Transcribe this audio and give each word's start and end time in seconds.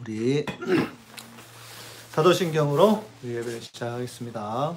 우리 0.00 0.46
사도신경으로 2.12 3.04
예배를 3.22 3.60
시작하겠습니다. 3.60 4.74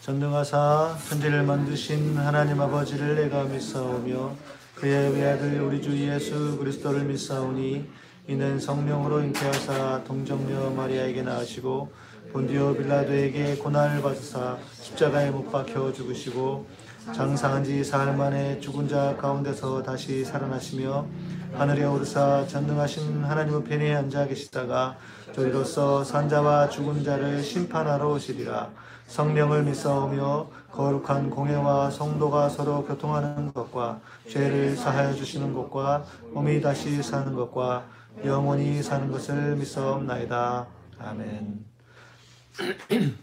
전능하사 0.00 0.96
천지를 1.06 1.42
만드신 1.42 2.16
하나님 2.16 2.58
아버지를 2.58 3.14
내가 3.16 3.44
믿사오며 3.44 4.34
그의 4.74 5.12
외아들 5.12 5.60
우리 5.60 5.82
주 5.82 5.96
예수 5.98 6.56
그리스도를 6.56 7.04
믿사오니 7.04 7.86
이는 8.28 8.58
성령으로 8.58 9.22
잉태하사 9.22 10.04
동정녀 10.04 10.70
마리아에게 10.70 11.22
낳으시고 11.22 11.92
본디오 12.32 12.74
빌라도에게 12.74 13.56
고난을 13.56 14.00
받으사 14.00 14.56
십자가에 14.80 15.30
못 15.30 15.52
박혀 15.52 15.92
죽으시고 15.92 16.66
장사한 17.14 17.64
지 17.64 17.84
사흘 17.84 18.16
만에 18.16 18.58
죽은 18.60 18.88
자 18.88 19.14
가운데서 19.16 19.82
다시 19.82 20.24
살아나시며 20.24 21.06
하늘에 21.54 21.84
오르사 21.84 22.46
전능하신 22.46 23.24
하나님 23.24 23.62
편에 23.62 23.94
앉아 23.94 24.26
계시다가 24.26 24.96
저희로서 25.34 26.02
산자와 26.02 26.68
죽은 26.70 27.04
자를 27.04 27.42
심판하러 27.42 28.10
오시리라. 28.10 28.70
성령을 29.06 29.64
믿사오며 29.64 30.48
거룩한 30.70 31.28
공예와 31.28 31.90
성도가 31.90 32.48
서로 32.48 32.84
교통하는 32.86 33.52
것과 33.52 34.00
죄를 34.28 34.74
사하여 34.74 35.12
주시는 35.12 35.52
것과 35.52 36.04
몸이 36.32 36.62
다시 36.62 37.02
사는 37.02 37.34
것과 37.34 37.84
영원히 38.24 38.82
사는 38.82 39.10
것을 39.10 39.56
믿사옵나이다. 39.56 40.66
아멘. 40.98 41.64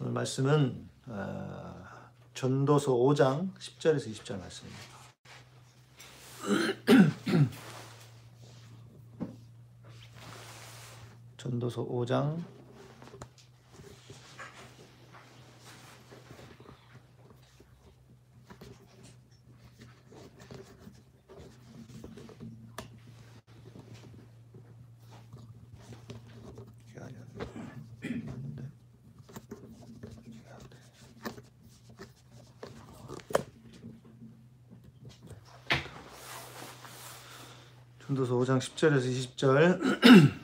오늘 0.00 0.12
말씀은 0.12 0.88
어, 1.06 1.74
전도서 2.34 2.92
5장 2.92 3.54
10절에서 3.58 4.10
20절 4.10 4.40
말씀입니다. 4.40 4.91
전도서 11.36 11.86
5장 11.86 12.42
전도서 38.12 38.34
5장 38.34 38.58
10절에서 38.58 39.36
20절 39.36 39.80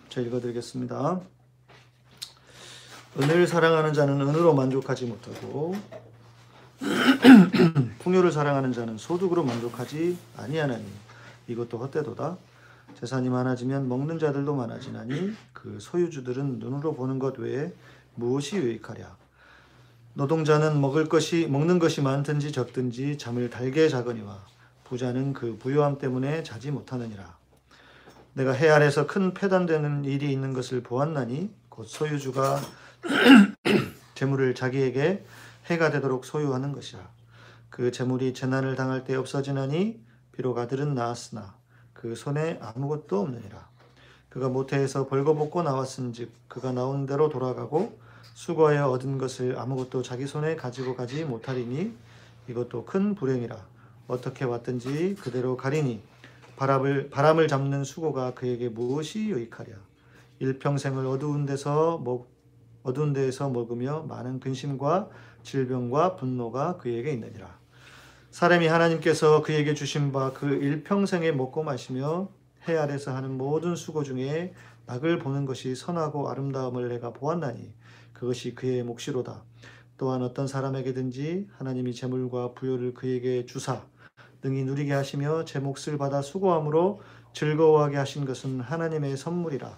자 0.09 0.21
읽어드리겠습니다. 0.21 1.21
은을 3.19 3.47
사랑하는 3.47 3.93
자는 3.93 4.21
은으로 4.21 4.55
만족하지 4.55 5.07
못하고 5.07 5.75
풍요를 8.01 8.33
사랑하는 8.33 8.73
자는 8.73 8.97
소득으로 8.97 9.45
만족하지 9.45 10.17
아니하나니 10.37 10.85
이것도 11.49 11.79
헛되도다. 11.79 12.39
재산이 12.99 13.29
많아지면 13.29 13.89
먹는 13.89 14.19
자들도 14.19 14.55
많아지나니 14.55 15.33
그 15.53 15.79
소유주들은 15.81 16.59
눈으로 16.61 16.95
보는 16.95 17.19
것 17.19 17.39
외에 17.39 17.73
무엇이 18.15 18.57
유익하랴. 18.57 19.17
노동자는 20.15 20.81
먹을 20.81 21.09
것이 21.09 21.47
먹는 21.49 21.79
것이 21.79 22.01
많든지 22.01 22.53
적든지 22.53 23.19
잠을 23.19 23.51
달게 23.51 23.89
자거니와 23.89 24.39
부자는 24.85 25.35
그 25.35 25.59
부유함 25.59 25.99
때문에 25.99 26.43
자지 26.43 26.71
못하느니라. 26.71 27.38
내가 28.35 28.53
해 28.53 28.69
아래서 28.69 29.07
큰 29.07 29.35
폐단되는 29.35 30.05
일이 30.05 30.31
있는 30.33 30.53
것을 30.53 30.83
보았나니 30.83 31.51
곧 31.69 31.85
소유주가 31.85 32.61
재물을 34.15 34.55
자기에게 34.55 35.25
해가 35.67 35.91
되도록 35.91 36.25
소유하는 36.25 36.73
것이라. 36.73 37.01
그 37.71 37.93
재물이 37.93 38.35
재난을 38.35 38.75
당할 38.75 39.05
때 39.05 39.15
없어지나니 39.15 40.01
비록 40.33 40.59
아들은 40.59 40.95
낳았으나 40.95 41.55
그 41.93 42.15
손에 42.15 42.59
아무것도 42.63 43.21
없느니라. 43.21 43.69
그가 44.29 44.49
모태에서 44.49 45.07
벌거벗고 45.07 45.63
나왔은즉 45.63 46.31
그가 46.49 46.73
나온 46.73 47.07
대로 47.07 47.29
돌아가고 47.29 47.99
수고하여 48.35 48.89
얻은 48.91 49.19
것을 49.19 49.59
아무것도 49.59 50.03
자기 50.03 50.27
손에 50.27 50.55
가지고 50.55 50.95
가지 50.95 51.25
못하리니 51.25 51.93
이것도 52.49 52.85
큰 52.85 53.15
불행이라. 53.15 53.57
어떻게 54.07 54.45
왔든지 54.45 55.17
그대로 55.21 55.57
가리니 55.57 56.01
바람을, 56.59 57.09
바람을 57.11 57.47
잡는 57.47 57.85
수고가 57.85 58.35
그에게 58.35 58.69
무엇이 58.69 59.31
유익하랴. 59.31 59.77
일평생을 60.41 61.07
어두운 61.07 61.47
데서 61.47 61.99
먹, 61.99 62.27
어두운 62.83 63.13
데에서 63.13 63.49
먹으며 63.49 64.03
많은 64.09 64.41
근심과 64.41 65.09
질병과 65.45 66.17
분노가 66.17 66.77
그에게 66.79 67.13
있느니라. 67.13 67.57
사람이 68.33 68.67
하나님께서 68.67 69.43
그에게 69.43 69.75
주신 69.75 70.11
바 70.11 70.33
그 70.35 70.47
일평생에 70.49 71.31
먹고 71.31 71.63
마시며 71.63 72.29
해 72.67 72.77
아래서 72.77 73.15
하는 73.15 73.39
모든 73.39 73.77
수고 73.77 74.03
중에 74.03 74.53
낙을 74.87 75.21
보는 75.21 75.47
것이 75.47 75.77
선하고 75.77 76.29
아름다움을 76.29 76.89
내가 76.89 77.13
보았나니 77.13 77.73
그것이 78.13 78.57
그의 78.57 78.83
몫이로다. 78.83 79.45
또한 79.97 80.23
어떤 80.23 80.49
사람에게든지 80.49 81.51
하나님이 81.53 81.95
재물과 81.95 82.55
부여를 82.55 82.95
그에게 82.95 83.47
주사 83.47 83.87
능히 84.43 84.65
누리게 84.65 84.93
하시며 84.93 85.45
제 85.45 85.59
몫을 85.59 85.99
받아 85.99 86.23
수고함으로 86.23 87.03
즐거워하게 87.33 87.97
하신 87.97 88.25
것은 88.25 88.61
하나님의 88.61 89.17
선물이라. 89.17 89.77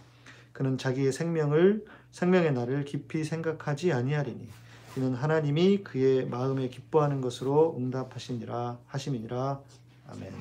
그는 0.52 0.78
자기의 0.78 1.12
생명을 1.12 1.84
생명의 2.12 2.52
날을 2.52 2.84
깊이 2.84 3.24
생각하지 3.24 3.92
아니하리니 3.92 4.48
이는 4.96 5.14
하나님이 5.14 5.84
그의 5.84 6.26
마음에 6.26 6.68
기뻐하는 6.68 7.20
것으로 7.20 7.76
응답하시니라 7.78 8.78
하심이니라. 8.86 9.60
아멘. 10.08 10.32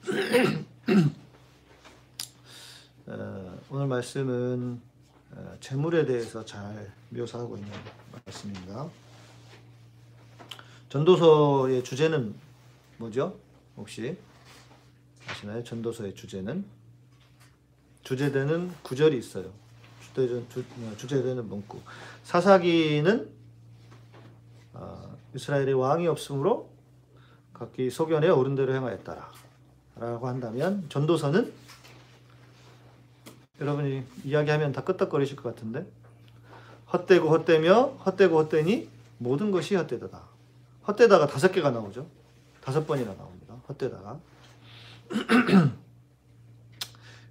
어, 3.06 3.58
오늘 3.70 3.86
말씀은 3.88 4.80
어, 5.32 5.56
재물에 5.60 6.06
대해서 6.06 6.44
잘 6.44 6.92
묘사하고 7.10 7.56
있는 7.56 7.70
말씀입니다. 8.24 8.88
전도서의 10.88 11.82
주제는 11.84 12.34
뭐죠? 13.00 13.40
혹시 13.78 14.14
아시나요? 15.26 15.64
전도서의 15.64 16.14
주제는 16.14 16.66
주제되는 18.02 18.72
구절이 18.82 19.16
있어요. 19.16 19.50
주제되는, 20.02 20.46
주, 20.98 21.06
제되는 21.08 21.48
문구. 21.48 21.80
사사기는 22.24 23.30
어, 24.74 25.16
이스라엘의 25.34 25.72
왕이 25.74 26.08
없으므로 26.08 26.68
각기 27.54 27.90
소견에 27.90 28.28
어른대로 28.28 28.74
행하였다라. 28.74 29.32
라고 29.96 30.28
한다면 30.28 30.84
전도서는 30.90 31.52
여러분이 33.60 34.04
이야기하면 34.24 34.72
다 34.72 34.84
끄떡거리실 34.84 35.36
것 35.36 35.54
같은데 35.54 35.86
헛되고 36.92 37.30
헛되며 37.30 37.82
헛되고 38.04 38.38
헛되니 38.38 38.90
모든 39.16 39.50
것이 39.50 39.74
헛되다. 39.74 40.22
헛되다가 40.86 41.26
다섯 41.26 41.50
개가 41.52 41.70
나오죠. 41.70 42.19
다섯 42.60 42.86
번이나 42.86 43.14
나옵니다. 43.14 43.54
헛되다가. 43.68 44.20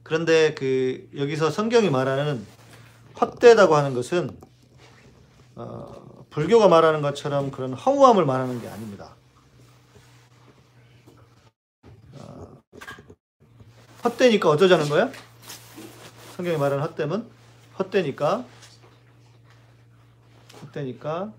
그런데 0.03 0.53
그 0.55 1.09
여기서 1.15 1.51
성경이 1.51 1.89
말하는 1.89 2.45
헛되다고 3.21 3.75
하는 3.75 3.93
것은 3.93 4.35
어, 5.55 6.25
불교가 6.29 6.67
말하는 6.67 7.01
것처럼 7.01 7.51
그런 7.51 7.73
허무함을 7.73 8.25
말하는 8.25 8.61
게 8.61 8.67
아닙니다. 8.67 9.15
어, 12.17 12.57
헛되니까 14.03 14.49
어쩌자는 14.49 14.89
거야? 14.89 15.11
성경이 16.37 16.57
말하는 16.57 16.83
헛됨은 16.85 17.29
헛되니까 17.77 18.45
헛되니까 20.61 21.33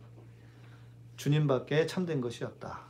주님밖에 1.16 1.86
참된 1.86 2.20
것이 2.20 2.44
없다. 2.44 2.89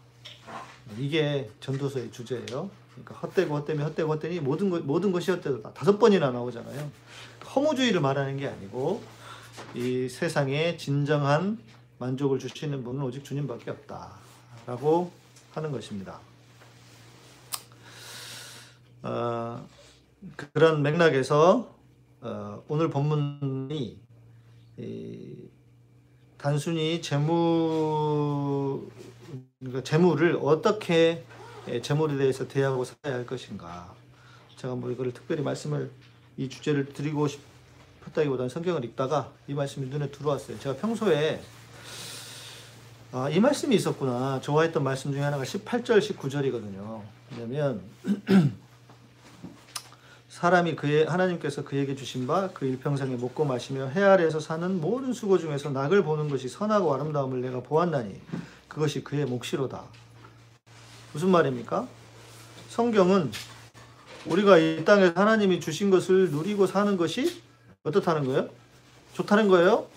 이게 0.99 1.51
전도서의 1.61 2.11
주제예요. 2.13 2.71
그러니까 2.93 3.15
헛되고 3.17 3.57
헛되면 3.57 3.87
헛되고 3.89 4.13
헛되니 4.13 4.41
모든 4.41 4.71
것 4.71 4.83
모든 4.85 5.13
것이 5.13 5.31
헛되다. 5.31 5.73
다섯 5.73 5.99
번이나 5.99 6.31
나오잖아요. 6.31 6.91
허무주의를 7.55 8.01
말하는 8.01 8.37
게 8.37 8.47
아니고 8.47 9.03
이 9.75 10.09
세상에 10.09 10.77
진정한 10.77 11.59
만족을 11.99 12.39
주시는 12.39 12.83
분은 12.85 13.03
오직 13.03 13.25
주님밖에 13.25 13.71
없다라고 13.71 15.13
하는 15.53 15.73
것입니다. 15.73 16.19
어, 19.03 19.67
그런 20.37 20.83
맥락에서 20.83 21.75
어, 22.21 22.63
오늘 22.69 22.91
본문이 22.91 23.99
단순히 26.37 27.03
재무 27.03 28.89
그러니까 29.59 29.83
재물을 29.83 30.39
어떻게 30.41 31.25
예, 31.69 31.81
재물에 31.83 32.17
대해서 32.17 32.49
대하고 32.49 32.85
살아야 32.85 33.19
할 33.19 33.27
것인가. 33.27 33.95
제가 34.57 34.75
뭐 34.75 34.91
이거를 34.91 35.13
특별히 35.13 35.43
말씀을 35.43 35.91
이 36.37 36.49
주제를 36.49 36.93
드리고 36.93 37.29
싶었다기보다는 37.29 38.49
성경을 38.49 38.85
읽다가 38.85 39.33
이 39.47 39.55
말씀이 39.55 39.87
눈에 39.89 40.11
들어왔어요. 40.11 40.59
제가 40.59 40.77
평소에 40.77 41.41
아, 43.13 43.29
이 43.29 43.41
말씀이 43.41 43.75
있었구나. 43.75 44.41
좋아했던 44.41 44.85
말씀 44.85 45.11
중에 45.13 45.21
하나가 45.21 45.43
18절, 45.43 45.99
19절이거든요. 45.99 47.03
왜냐면 47.37 47.83
사람이 50.29 50.77
그의 50.77 51.07
하나님께서 51.07 51.65
그에게 51.65 51.95
주신 51.97 52.27
바 52.27 52.51
그 52.55 52.65
일평생에 52.65 53.17
먹고 53.17 53.45
마시며 53.45 53.89
해 53.89 54.03
아래에서 54.03 54.39
사는 54.41 54.81
모든 54.81 55.13
수고 55.13 55.39
중에서 55.39 55.71
낙을 55.71 56.05
보는 56.05 56.31
것이 56.31 56.49
선하고 56.49 56.95
아름다움을 56.95 57.41
내가 57.41 57.61
보았나니 57.61 58.21
그것이 58.71 59.03
그의 59.03 59.27
몫이로다. 59.27 59.85
무슨 61.13 61.29
말입니까? 61.31 61.89
성경은 62.69 63.33
우리가 64.27 64.59
이 64.59 64.85
땅에 64.85 65.13
하나님이 65.15 65.61
주신 65.61 65.91
것을 65.91 66.31
누리고 66.31 66.67
사는 66.67 66.97
것이 66.97 67.43
어떻다는 67.83 68.25
거예요? 68.25 68.49
좋다는 69.15 69.49
거예요? 69.49 69.89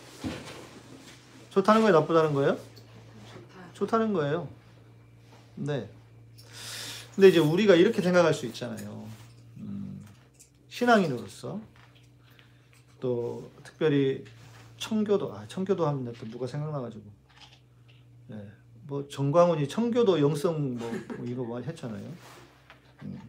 좋다는 1.52 1.82
거예요? 1.82 2.00
나쁘다는 2.00 2.34
거예요? 2.34 2.58
좋다는 3.74 4.12
거예요. 4.12 4.50
네. 5.56 5.88
근데 7.14 7.30
이제 7.30 7.38
우리가 7.38 7.76
이렇게 7.76 8.02
생각할 8.02 8.34
수 8.34 8.48
있잖아요. 8.48 9.08
음, 9.58 10.04
신앙인으로서 10.70 11.62
또 13.00 13.52
특별히 13.64 14.26
청교도 14.78 15.32
아 15.36 15.48
청교도 15.48 15.86
하면 15.86 16.12
또 16.20 16.26
누가 16.28 16.48
생각나가지고 16.48 17.04
네. 18.30 18.63
뭐 18.88 19.08
정광훈이 19.08 19.68
청교도 19.68 20.20
영성 20.22 20.78
뭐, 20.78 20.92
뭐 21.18 21.26
이거 21.26 21.44
뭐 21.44 21.60
했잖아요. 21.60 22.04
음. 23.04 23.22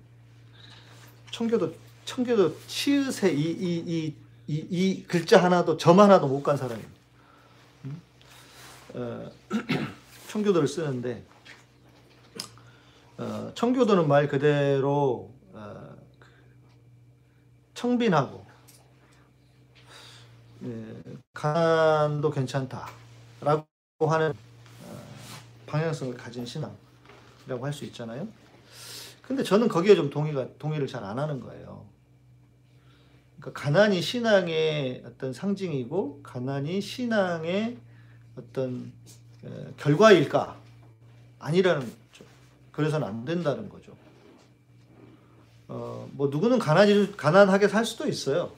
청교도 1.31 1.75
청교도 2.05 2.59
치읓에 2.67 3.33
이이 3.33 4.15
이 4.47 5.05
글자 5.07 5.43
하나도 5.43 5.77
점 5.79 6.01
하나도 6.01 6.27
못 6.29 6.43
간 6.43 6.57
사람이에요. 6.57 6.89
음? 7.87 8.03
어, 8.95 9.31
청교도를 10.29 10.69
쓰는데 10.69 11.25
어, 13.17 13.53
청교도는 13.55 14.09
말 14.09 14.27
그대로 14.29 15.31
어, 15.53 15.97
그 16.19 16.27
청빈하고 17.75 18.45
예, 20.65 21.03
가난도 21.33 22.31
괜찮다라고 22.31 23.67
하는 24.01 24.31
어, 24.31 24.35
방향성을 25.75 26.15
가진 26.15 26.47
신앙이라고 26.47 27.67
할 27.67 27.73
수 27.73 27.85
있잖아요. 27.87 28.29
근데 29.23 29.43
저는 29.43 29.67
거기에 29.67 29.97
좀 29.97 30.09
동의가 30.09 30.47
동의를 30.59 30.87
잘 30.87 31.03
안 31.03 31.19
하는 31.19 31.41
거예요. 31.41 31.85
그러니까 33.41 33.61
가난이 33.61 34.01
신앙의 34.01 35.03
어떤 35.05 35.33
상징이고 35.33 36.21
가난이 36.23 36.81
신앙의 36.81 37.79
어떤 38.37 38.93
에, 39.45 39.49
결과일까? 39.77 40.61
아니라는 41.41 41.81
거죠. 41.81 42.25
그래서는 42.71 43.09
안 43.09 43.25
된다는 43.25 43.69
거죠. 43.69 43.93
어, 45.67 46.09
뭐 46.13 46.29
누구는 46.29 46.61
가난이 46.61 47.17
가난하게 47.17 47.67
살 47.67 47.85
수도 47.85 48.07
있어요. 48.07 48.53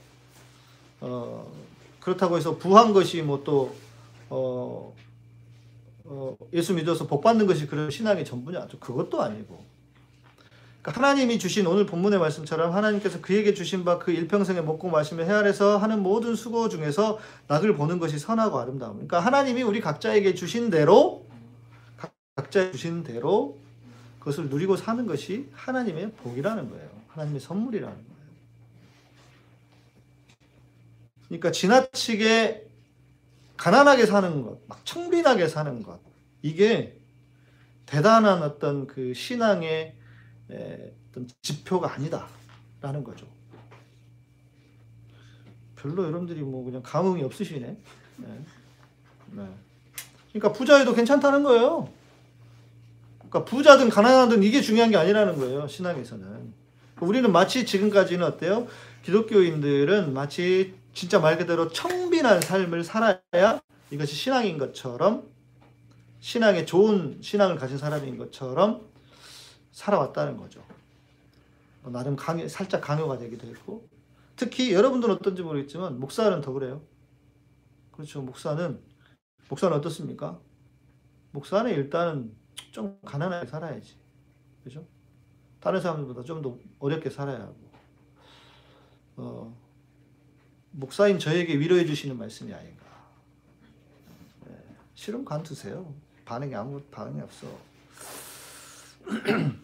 어, 1.00 1.50
그렇다고 2.00 2.36
해서 2.36 2.58
부한 2.58 2.92
것이 2.92 3.22
뭐또 3.22 3.74
어, 4.28 4.94
어, 6.08 6.36
예수 6.52 6.72
믿어서 6.74 7.06
복 7.06 7.22
받는 7.22 7.46
것이 7.46 7.66
그런 7.66 7.90
신앙의 7.90 8.24
전부냐? 8.24 8.68
그것도 8.80 9.20
아니고. 9.22 9.64
그러니까 10.82 11.02
하나님이 11.02 11.38
주신 11.40 11.66
오늘 11.66 11.84
본문의 11.84 12.20
말씀처럼 12.20 12.72
하나님께서 12.72 13.20
그에게 13.20 13.54
주신 13.54 13.84
바 13.84 13.98
그 13.98 14.12
일평생에 14.12 14.60
먹고 14.60 14.88
마시며 14.88 15.24
해 15.24 15.32
아래서 15.32 15.78
하는 15.78 16.00
모든 16.02 16.36
수고 16.36 16.68
중에서 16.68 17.18
낙을 17.48 17.74
보는 17.74 17.98
것이 17.98 18.18
선하고 18.20 18.58
아름다움. 18.58 18.94
그러니까 18.94 19.18
하나님이 19.18 19.62
우리 19.62 19.80
각자에게 19.80 20.34
주신 20.34 20.70
대로 20.70 21.26
각자 22.36 22.70
주신 22.70 23.02
대로 23.02 23.58
그것을 24.20 24.48
누리고 24.48 24.76
사는 24.76 25.06
것이 25.06 25.48
하나님의 25.52 26.12
복이라는 26.12 26.70
거예요. 26.70 26.88
하나님의 27.08 27.40
선물이라는 27.40 27.94
거예요. 27.94 28.16
그러니까 31.26 31.50
지나치게 31.50 32.65
가난하게 33.56 34.06
사는 34.06 34.42
것, 34.42 34.60
막 34.68 34.84
청빈하게 34.84 35.48
사는 35.48 35.82
것, 35.82 36.00
이게 36.42 36.98
대단한 37.86 38.42
어떤 38.42 38.86
그 38.86 39.14
신앙의 39.14 39.94
어떤 40.48 41.28
지표가 41.42 41.92
아니다라는 41.94 43.04
거죠. 43.04 43.26
별로 45.76 46.04
여러분들이 46.04 46.40
뭐 46.40 46.64
그냥 46.64 46.82
감흥이 46.82 47.22
없으시네. 47.22 47.76
네. 48.16 48.44
네. 49.32 49.48
그러니까 50.32 50.52
부자여도 50.52 50.94
괜찮다는 50.94 51.42
거예요. 51.42 51.88
그러니까 53.18 53.44
부자든 53.44 53.88
가난하든 53.88 54.42
이게 54.42 54.60
중요한 54.60 54.90
게 54.90 54.96
아니라는 54.96 55.36
거예요. 55.36 55.66
신앙에서는. 55.68 56.54
우리는 57.00 57.30
마치 57.30 57.66
지금까지는 57.66 58.26
어때요? 58.26 58.66
기독교인들은 59.02 60.12
마치 60.12 60.74
진짜 60.96 61.20
말 61.20 61.36
그대로 61.36 61.68
청빈한 61.68 62.40
삶을 62.40 62.82
살아야 62.82 63.60
이것이 63.90 64.14
신앙인 64.14 64.56
것처럼 64.56 65.28
신앙에 66.20 66.64
좋은 66.64 67.20
신앙을 67.20 67.56
가진 67.56 67.76
사람인 67.76 68.16
것처럼 68.16 68.88
살아왔다는 69.72 70.38
거죠. 70.38 70.64
뭐 71.82 71.92
나름 71.92 72.16
강요, 72.16 72.48
살짝 72.48 72.80
강요가 72.80 73.18
되기도 73.18 73.46
했고 73.46 73.86
특히 74.36 74.72
여러분들은 74.72 75.16
어떤지 75.16 75.42
모르겠지만 75.42 76.00
목사는 76.00 76.40
더 76.40 76.52
그래요. 76.52 76.80
그렇죠. 77.92 78.22
목사는 78.22 78.80
목사는 79.50 79.76
어떻습니까? 79.76 80.40
목사는 81.32 81.70
일단은 81.70 82.34
좀 82.72 82.98
가난하게 83.04 83.46
살아야지. 83.48 83.98
그죠? 84.64 84.86
다른 85.60 85.78
사람들보다 85.82 86.22
좀 86.22 86.40
더 86.40 86.56
어렵게 86.78 87.10
살아야 87.10 87.40
하고. 87.40 87.70
어, 89.16 89.65
목사인 90.78 91.18
저에게 91.18 91.58
위로해 91.58 91.86
주시는 91.86 92.18
말씀이 92.18 92.52
아닌가. 92.52 92.84
네, 94.46 94.54
실은 94.94 95.24
관두세요. 95.24 95.90
반응이 96.26 96.54
아무 96.54 96.82
반응이 96.90 97.22
없어. 97.22 97.46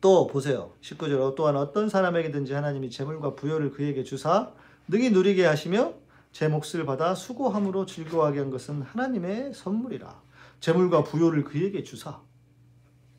또 0.00 0.26
보세요. 0.26 0.72
19절 0.80 1.36
또한 1.36 1.56
어떤 1.56 1.88
사람에게든지 1.88 2.52
하나님이 2.54 2.90
재물과 2.90 3.36
부여를 3.36 3.70
그에게 3.70 4.02
주사 4.02 4.52
능히 4.88 5.10
누리게 5.10 5.46
하시며 5.46 5.94
제 6.32 6.48
몫을 6.48 6.84
받아 6.84 7.14
수고함으로 7.14 7.86
즐거워하게 7.86 8.40
한 8.40 8.50
것은 8.50 8.82
하나님의 8.82 9.54
선물이라. 9.54 10.22
재물과 10.58 11.04
부여를 11.04 11.44
그에게 11.44 11.84
주사. 11.84 12.20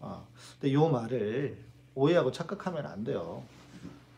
아, 0.02 0.26
근데 0.60 0.74
요 0.74 0.90
말을 0.90 1.58
오해하고 1.96 2.34
착각하면 2.34 2.86
안 2.86 3.06
돼요. 3.06 3.44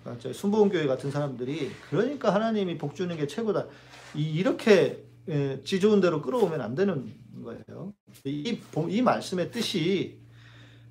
그러니까 0.03 0.33
순복음교회 0.33 0.87
같은 0.87 1.11
사람들이 1.11 1.71
그러니까 1.89 2.33
하나님이 2.33 2.77
복 2.77 2.95
주는 2.95 3.15
게 3.15 3.27
최고다. 3.27 3.67
이, 4.15 4.23
이렇게 4.23 5.05
예, 5.29 5.61
지 5.63 5.79
좋은 5.79 6.01
대로 6.01 6.21
끌어오면 6.21 6.61
안 6.61 6.75
되는 6.75 7.13
거예요. 7.43 7.93
이, 8.25 8.59
이 8.89 9.01
말씀의 9.01 9.51
뜻이 9.51 10.19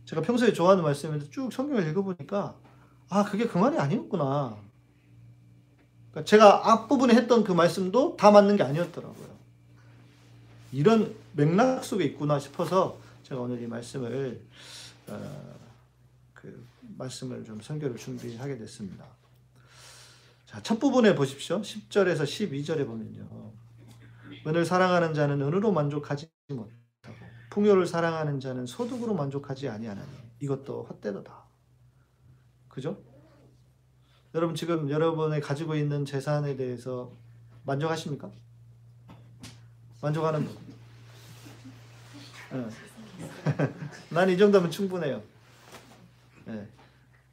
제가 0.05 0.23
평소에 0.23 0.53
좋아하는 0.53 0.83
말씀인데 0.83 1.31
쭉 1.31 1.53
성경을 1.53 1.89
읽어보니까 1.89 2.57
아 3.09 3.25
그게 3.25 3.47
그 3.47 3.59
말이 3.59 3.77
아니었구나. 3.79 4.57
그러니까 6.11 6.25
제가 6.29 6.73
앞부분에 6.73 7.15
했던 7.15 7.45
그 7.45 7.53
말씀도 7.53 8.17
다 8.17 8.31
맞는 8.31 8.57
게 8.57 8.63
아니었더라고요. 8.63 9.29
이런 10.73 11.15
맥락 11.33 11.85
속에 11.85 12.05
있구나 12.05 12.39
싶어서 12.39 12.99
제가 13.25 13.41
오늘 13.41 13.63
이 13.63 13.67
말씀을 13.67 14.41
어, 15.09 15.15
그 15.15 15.60
말씀을 17.01 17.45
좀 17.45 17.61
선교를 17.61 17.97
준비하게 17.97 18.59
됐습니다. 18.59 19.07
자, 20.47 20.63
첫 20.63 20.79
부분에 20.79 21.15
보십시오. 21.15 21.61
10절에서 21.61 22.25
12절에 22.25 22.87
보면요. 22.87 23.53
은을 24.47 24.65
사랑하는 24.65 25.15
자는 25.15 25.41
은으로 25.41 25.73
만족하지 25.73 26.31
못 26.49 26.71
풍요를 27.51 27.87
사랑하는 27.87 28.39
자는 28.41 28.67
소득으로 28.67 29.15
만족하지 29.15 29.69
아니하나니 29.69 30.09
이것도 30.41 30.85
헛되도다. 30.85 31.45
그죠? 32.69 33.03
여러분 34.35 34.55
지금 34.55 34.89
여러분이 34.89 35.41
가지고 35.41 35.75
있는 35.75 36.05
재산에 36.05 36.57
대해서 36.57 37.13
만족하십니까? 37.65 38.31
만족하는 40.01 40.45
분? 40.45 40.57
네. 42.53 42.69
난이 44.11 44.39
정도면 44.39 44.71
충분해요. 44.71 45.23
네. 46.47 46.69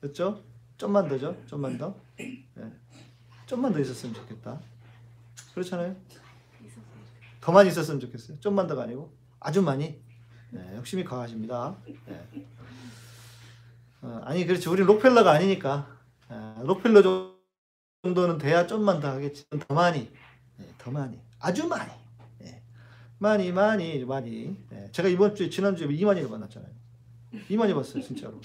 그렇죠? 0.07 0.41
좀만 0.77 1.09
더죠? 1.09 1.35
좀만 1.47 1.77
더? 1.77 1.93
네. 2.17 2.45
좀만 3.45 3.73
더 3.73 3.79
있었으면 3.79 4.15
좋겠다. 4.15 4.59
그렇잖아요? 5.53 5.95
더 7.41 7.51
많이 7.51 7.69
있었으면 7.69 7.99
좋겠어요. 7.99 8.39
좀만 8.39 8.67
더가 8.67 8.83
아니고 8.83 9.11
아주 9.39 9.61
많이. 9.61 9.99
네, 10.51 10.75
욕심이 10.77 11.03
강하십니다. 11.03 11.75
네. 12.05 12.27
어, 14.01 14.21
아니 14.23 14.45
그렇지 14.45 14.69
우리 14.69 14.83
록펠러가 14.83 15.31
아니니까 15.31 15.97
어, 16.29 16.61
록펠러 16.65 17.35
정도는 18.03 18.37
돼야 18.37 18.65
좀만 18.65 19.01
더 19.01 19.09
하겠지. 19.09 19.45
더 19.67 19.73
많이. 19.73 20.09
예, 20.59 20.73
더 20.77 20.89
많이. 20.89 21.19
아주 21.39 21.67
많이. 21.67 21.91
예. 22.43 22.61
많이 23.19 23.51
많이 23.51 24.05
많이. 24.05 24.55
예. 24.71 24.89
제가 24.93 25.09
이번 25.09 25.35
주에 25.35 25.49
지난 25.49 25.75
주에 25.75 25.87
이만희를 25.93 26.29
만났잖아요. 26.29 26.71
이만희 27.49 27.73
봤어요, 27.73 28.01
진짜로. 28.01 28.39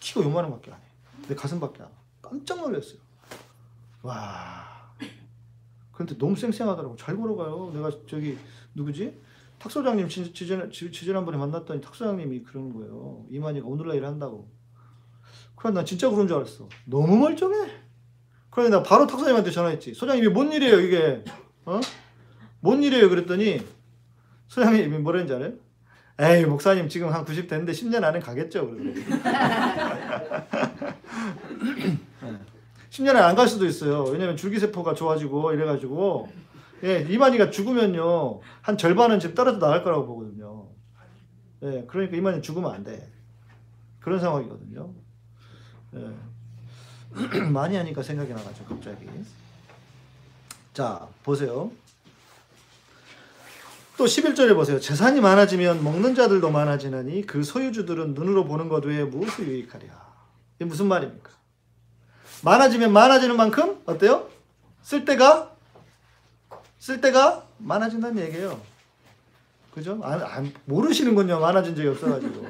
키가 0.00 0.22
요만한 0.22 0.50
밖에 0.50 0.70
안 0.70 0.78
해. 0.78 0.82
내 1.28 1.34
가슴밖에 1.34 1.82
안 1.82 1.88
와. 1.88 1.94
깜짝 2.20 2.60
놀랐어요. 2.60 2.98
와. 4.02 4.94
그런데 5.92 6.16
너무 6.16 6.36
쌩쌩하더라고. 6.36 6.96
잘 6.96 7.16
걸어가요. 7.16 7.72
내가 7.74 7.90
저기 8.06 8.38
누구지? 8.74 9.20
탁 9.58 9.70
소장님 9.70 10.08
지지난번에 10.08 11.36
만났더니 11.36 11.80
탁 11.82 11.94
소장님이 11.94 12.42
그러는 12.42 12.72
거예요. 12.72 13.26
이만희가 13.30 13.66
오늘날 13.66 13.96
일 13.96 14.06
한다고. 14.06 14.48
그래 15.56 15.72
난 15.72 15.84
진짜 15.84 16.08
그런 16.08 16.26
줄 16.26 16.36
알았어. 16.38 16.68
너무 16.86 17.18
멀쩡해. 17.18 17.70
그래 18.48 18.70
나 18.70 18.82
바로 18.82 19.06
탁 19.06 19.18
소장님한테 19.18 19.50
전화했지. 19.50 19.92
소장님이 19.94 20.28
뭔 20.28 20.50
일이에요 20.52 20.80
이게? 20.80 21.22
어? 21.66 21.80
뭔 22.60 22.82
일이에요? 22.82 23.10
그랬더니 23.10 23.60
소장님이 24.48 24.98
뭐랬는지 24.98 25.34
알아요? 25.34 25.52
에이 26.22 26.44
목사님 26.44 26.88
지금 26.90 27.12
한 27.12 27.24
90 27.24 27.48
됐는데 27.48 27.72
10년 27.72 28.04
안에 28.04 28.20
가겠죠. 28.20 28.68
그러더라고요. 28.70 30.44
10년 32.90 33.10
안에 33.10 33.20
안 33.20 33.36
갈 33.36 33.48
수도 33.48 33.64
있어요. 33.66 34.02
왜냐면 34.04 34.36
줄기세포가 34.36 34.94
좋아지고 34.94 35.52
이래가지고 35.52 36.28
예, 36.84 37.00
이만희가 37.08 37.50
죽으면요 37.50 38.40
한 38.62 38.76
절반은 38.76 39.20
지금 39.20 39.34
떨어져 39.34 39.58
나갈 39.58 39.82
거라고 39.82 40.06
보거든요. 40.06 40.66
예, 41.62 41.84
그러니까 41.88 42.16
이만희 42.16 42.42
죽으면 42.42 42.70
안 42.72 42.84
돼. 42.84 43.10
그런 44.00 44.18
상황이거든요. 44.20 44.90
예. 45.96 47.40
많이 47.50 47.76
하니까 47.76 48.02
생각이 48.02 48.32
나가지고 48.32 48.74
갑자기. 48.74 49.06
자 50.74 51.06
보세요. 51.24 51.70
또 54.00 54.06
11절에 54.06 54.54
보세요. 54.54 54.80
재산이 54.80 55.20
많아지면 55.20 55.84
먹는 55.84 56.14
자들도 56.14 56.50
많아지나니 56.50 57.26
그 57.26 57.42
소유주들은 57.42 58.14
눈으로 58.14 58.46
보는 58.46 58.70
것 58.70 58.82
외에 58.86 59.04
무엇을 59.04 59.46
유익하랴. 59.46 59.84
이게 60.56 60.64
무슨 60.64 60.86
말입니까? 60.86 61.30
많아지면 62.42 62.94
많아지는 62.94 63.36
만큼 63.36 63.78
어때요? 63.84 64.30
쓸 64.80 65.04
때가 65.04 65.54
쓸 66.78 67.02
때가 67.02 67.46
많아진다는 67.58 68.22
얘기예요. 68.24 68.58
그죠? 69.74 70.00
안, 70.02 70.22
안- 70.22 70.52
모르시는군요. 70.64 71.38
많아진 71.38 71.76
적이 71.76 71.88
없어가지고. 71.88 72.48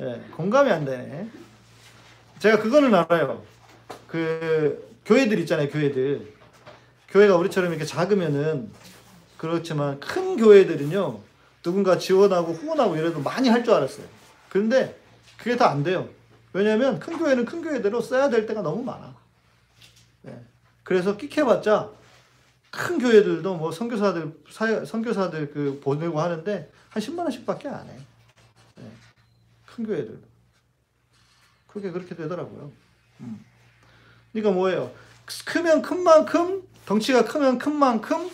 예, 0.00 0.20
공감이 0.36 0.70
안 0.70 0.84
되네. 0.84 1.30
제가 2.40 2.58
그거는 2.58 2.94
알아요. 2.94 3.42
그 4.06 4.86
교회들 5.06 5.38
있잖아요. 5.38 5.70
교회들. 5.70 6.34
교회가 7.08 7.36
우리처럼 7.36 7.70
이렇게 7.70 7.86
작으면은 7.86 8.70
그렇지만 9.48 10.00
큰 10.00 10.36
교회들은요. 10.38 11.20
누군가 11.62 11.98
지원하고 11.98 12.52
후원하고 12.54 12.96
이래도 12.96 13.20
많이 13.20 13.48
할 13.50 13.62
줄 13.62 13.74
알았어요. 13.74 14.06
그런데 14.48 14.98
그게 15.36 15.56
다 15.56 15.70
안 15.70 15.82
돼요. 15.82 16.08
왜냐하면 16.54 16.98
큰 16.98 17.18
교회는 17.18 17.44
큰 17.44 17.60
교회대로 17.62 18.00
써야 18.00 18.30
될 18.30 18.46
때가 18.46 18.62
너무 18.62 18.82
많아. 18.82 19.14
예. 20.28 20.40
그래서 20.82 21.16
끽해봤자 21.18 21.90
큰 22.70 22.98
교회들도 22.98 23.54
뭐 23.56 23.70
선교사들 23.70 24.32
사 24.50 24.84
선교사들 24.84 25.50
그 25.52 25.80
보내고 25.84 26.20
하는데 26.20 26.72
한 26.88 27.02
10만 27.02 27.18
원씩밖에 27.20 27.68
안 27.68 27.86
해. 27.88 27.98
예. 28.80 28.82
큰 29.66 29.84
교회들. 29.86 30.18
그게 31.66 31.90
그렇게 31.90 32.14
되더라고요. 32.14 32.72
음. 33.20 33.44
그러니까 34.32 34.54
뭐예요? 34.54 34.90
크면 35.46 35.82
큰 35.82 36.02
만큼 36.02 36.62
덩치가 36.86 37.24
크면 37.24 37.58
큰 37.58 37.74
만큼 37.74 38.30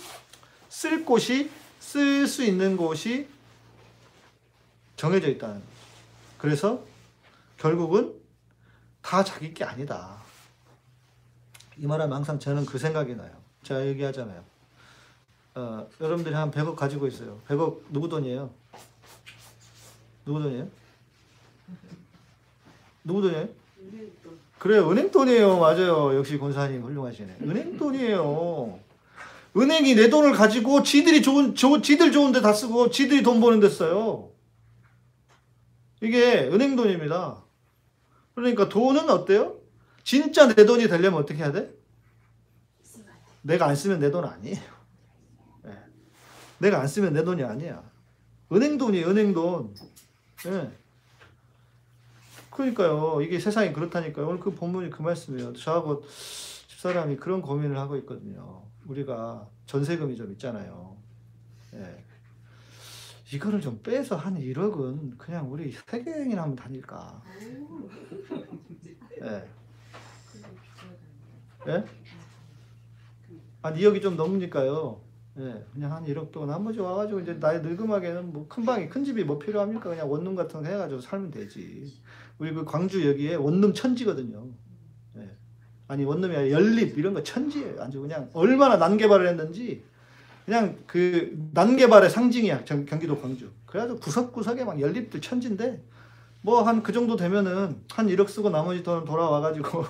쓸 0.70 1.04
곳이 1.04 1.50
쓸 1.80 2.26
수 2.26 2.44
있는 2.44 2.76
곳이 2.76 3.28
정해져 4.96 5.28
있다는 5.28 5.56
거죠. 5.56 5.66
그래서 6.38 6.84
결국은 7.58 8.14
다 9.02 9.24
자기 9.24 9.52
게 9.52 9.64
아니다. 9.64 10.16
이 11.76 11.86
말하면 11.86 12.16
항상 12.16 12.38
저는 12.38 12.64
그 12.66 12.78
생각이 12.78 13.14
나요. 13.16 13.30
제가 13.64 13.84
얘기하잖아요. 13.86 14.44
어, 15.56 15.88
여러분들이 16.00 16.34
한 16.34 16.50
100억 16.50 16.76
가지고 16.76 17.06
있어요. 17.08 17.40
100억 17.48 17.80
누구 17.90 18.08
돈이에요? 18.08 18.50
누구 20.24 20.40
돈이에요? 20.40 20.68
누구 23.02 23.22
돈이에요? 23.22 23.48
그래요. 24.58 24.90
은행 24.90 25.10
돈이에요. 25.10 25.58
맞아요. 25.58 26.14
역시 26.16 26.38
권사님 26.38 26.82
훌륭하시네. 26.82 27.38
은행 27.42 27.76
돈이에요. 27.76 28.78
은행이 29.56 29.94
내 29.96 30.08
돈을 30.10 30.32
가지고 30.32 30.82
지들이 30.82 31.22
좋은, 31.22 31.54
조, 31.54 31.80
지들 31.82 32.12
좋은 32.12 32.32
데 32.32 32.40
다 32.40 32.52
쓰고 32.52 32.90
지들이 32.90 33.22
돈 33.22 33.40
버는 33.40 33.60
데 33.60 33.68
써요. 33.68 34.30
이게 36.00 36.48
은행 36.52 36.76
돈입니다. 36.76 37.42
그러니까 38.34 38.68
돈은 38.68 39.10
어때요? 39.10 39.56
진짜 40.04 40.46
내 40.54 40.64
돈이 40.64 40.88
되려면 40.88 41.20
어떻게 41.20 41.38
해야 41.40 41.52
돼? 41.52 41.70
내가 43.42 43.66
안 43.66 43.76
쓰면 43.76 43.98
내 44.00 44.10
돈 44.10 44.24
아니에요. 44.24 44.60
예. 45.66 45.78
내가 46.58 46.80
안 46.80 46.86
쓰면 46.88 47.12
내 47.12 47.24
돈이 47.24 47.42
아니야. 47.42 47.82
은행 48.52 48.78
돈이에요, 48.78 49.08
은행 49.08 49.34
돈. 49.34 49.74
예. 50.46 50.70
그러니까요. 52.50 53.20
이게 53.22 53.38
세상이 53.38 53.72
그렇다니까요. 53.72 54.26
오늘 54.28 54.40
그 54.40 54.54
본문이 54.54 54.90
그 54.90 55.02
말씀이에요. 55.02 55.52
저하고 55.54 56.04
집사람이 56.68 57.16
그런 57.16 57.42
고민을 57.42 57.78
하고 57.78 57.96
있거든요. 57.98 58.62
우리가 58.86 59.48
전세금이 59.66 60.16
좀 60.16 60.32
있잖아요. 60.32 60.96
예. 61.74 62.04
이거를 63.32 63.60
좀 63.60 63.80
빼서 63.82 64.16
한 64.16 64.36
1억은 64.40 65.16
그냥 65.16 65.50
우리 65.52 65.70
세계 65.72 66.10
여행이나 66.10 66.42
한번 66.42 66.56
다닐까. 66.56 67.22
예. 69.22 69.48
예? 71.68 71.84
한 73.62 73.74
2억이 73.74 74.02
좀 74.02 74.16
넘으니까요. 74.16 75.00
예, 75.38 75.64
그냥 75.72 75.92
한 75.92 76.04
1억 76.04 76.32
돈한 76.32 76.64
번씩 76.64 76.82
와가지고 76.82 77.20
이제 77.20 77.38
나이 77.38 77.60
늙음하게는 77.60 78.32
뭐 78.32 78.46
큰 78.48 78.64
방이 78.64 78.88
큰 78.88 79.04
집이 79.04 79.22
뭐 79.24 79.38
필요합니까? 79.38 79.90
그냥 79.90 80.10
원룸 80.10 80.34
같은 80.34 80.62
거 80.62 80.68
해가지고 80.68 81.00
살면 81.00 81.30
되지. 81.30 81.94
우리 82.38 82.52
그 82.52 82.64
광주 82.64 83.06
여기에 83.08 83.36
원룸 83.36 83.72
천지거든요. 83.72 84.48
예. 85.90 85.92
아니 85.92 86.04
원룸이 86.04 86.34
아니라 86.36 86.52
연립 86.52 86.96
이런 86.98 87.14
거 87.14 87.22
천지예요. 87.22 87.82
아주 87.82 88.00
그냥 88.00 88.30
얼마나 88.32 88.76
난개발을 88.76 89.28
했는지 89.28 89.82
그냥 90.46 90.76
그 90.86 91.36
난개발의 91.52 92.10
상징이야. 92.10 92.64
경, 92.64 92.84
경기도 92.86 93.20
광주. 93.20 93.50
그래가지고 93.66 94.00
구석구석에 94.00 94.64
막 94.64 94.80
연립들 94.80 95.20
천지인데 95.20 95.82
뭐 96.42 96.62
한 96.62 96.82
그 96.82 96.92
정도 96.92 97.16
되면은 97.16 97.82
한 97.90 98.06
1억 98.06 98.28
쓰고 98.28 98.50
나머지 98.50 98.82
돈은 98.82 99.04
돌아와가지고 99.04 99.84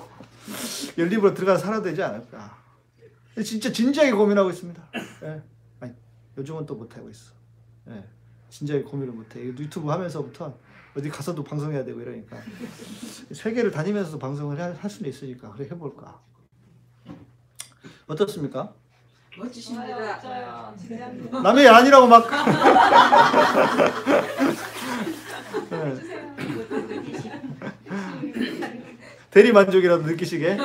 연립으로 0.99 1.35
들어가 1.35 1.57
살아야 1.57 1.81
되지 1.83 2.03
않을까. 2.03 2.59
진짜 3.45 3.73
진지하게 3.73 4.13
고민하고 4.13 4.51
있습니다. 4.51 4.83
예. 5.25 5.43
아니, 5.81 5.93
요즘은 6.37 6.67
또 6.67 6.75
못하고 6.75 7.09
있어. 7.09 7.33
예. 7.89 8.05
진지하게 8.51 8.85
고민을 8.85 9.15
못해. 9.15 9.41
유튜브 9.41 9.89
하면서부터 9.89 10.53
어디 10.97 11.09
가서도 11.09 11.45
방송해야 11.45 11.85
되고 11.85 12.01
이러니까 12.01 12.37
세계를 13.33 13.71
다니면서도 13.71 14.19
방송을 14.19 14.61
할, 14.61 14.75
할 14.75 14.91
수는 14.91 15.09
있으니까 15.11 15.53
그래 15.53 15.69
해볼까. 15.71 16.21
어떻습니까? 18.07 18.75
멋지십니다. 19.39 20.23
남의 21.43 21.69
아니라고 21.69 22.07
막. 22.09 22.29
예. 25.73 25.97
대리 29.31 29.53
만족이라도 29.53 30.03
느끼시게. 30.05 30.59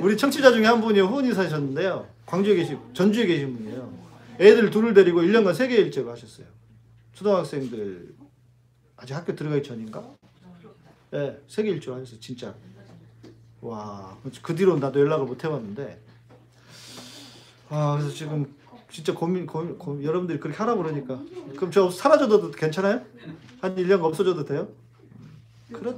우리 0.00 0.16
청취자 0.16 0.52
중에 0.52 0.64
한 0.66 0.80
분이 0.80 1.00
후원이 1.00 1.34
사셨는데요. 1.34 2.06
광주에 2.26 2.54
계시, 2.54 2.76
전주에 2.92 3.26
계신 3.26 3.56
분이에요. 3.56 3.92
애들 4.40 4.70
둘을 4.70 4.94
데리고 4.94 5.22
1년간 5.22 5.54
세계 5.54 5.76
일정을 5.76 6.12
하셨어요. 6.12 6.46
초등학생들 7.14 8.14
아직 8.96 9.14
학교 9.14 9.34
들어가기 9.34 9.62
전인가? 9.62 10.04
네, 11.10 11.38
세계 11.48 11.70
일주를 11.70 12.00
하셨어요. 12.00 12.20
진짜. 12.20 12.54
와, 13.60 14.16
그 14.42 14.54
뒤로 14.54 14.76
나도 14.78 15.00
연락을 15.00 15.26
못 15.26 15.42
해봤는데. 15.44 16.00
아, 17.70 17.96
그래서 17.96 18.14
지금 18.14 18.54
진짜 18.90 19.14
고민, 19.14 19.46
고민, 19.46 19.78
고민 19.78 20.04
여러분들이 20.04 20.38
그렇게 20.38 20.56
하라 20.58 20.76
그러니까. 20.76 21.20
그럼 21.56 21.70
저 21.70 21.90
사라져도 21.90 22.50
괜찮아요? 22.50 23.04
한 23.60 23.74
1년 23.76 24.02
없어져도 24.02 24.44
돼요? 24.44 24.68
그렇 25.72 25.94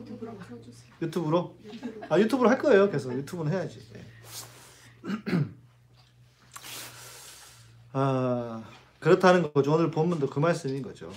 유튜브로? 1.03 1.57
아 2.09 2.19
유튜브로 2.19 2.49
할 2.49 2.59
거예요. 2.59 2.91
계속 2.91 3.13
유튜브는 3.13 3.53
해야지. 3.53 3.81
네. 3.93 4.05
아 7.93 8.65
그렇다는 9.01 9.53
거죠. 9.53 9.75
오늘 9.75 9.91
본문도 9.91 10.29
그 10.31 10.39
말씀인 10.39 10.83
거죠. 10.83 11.13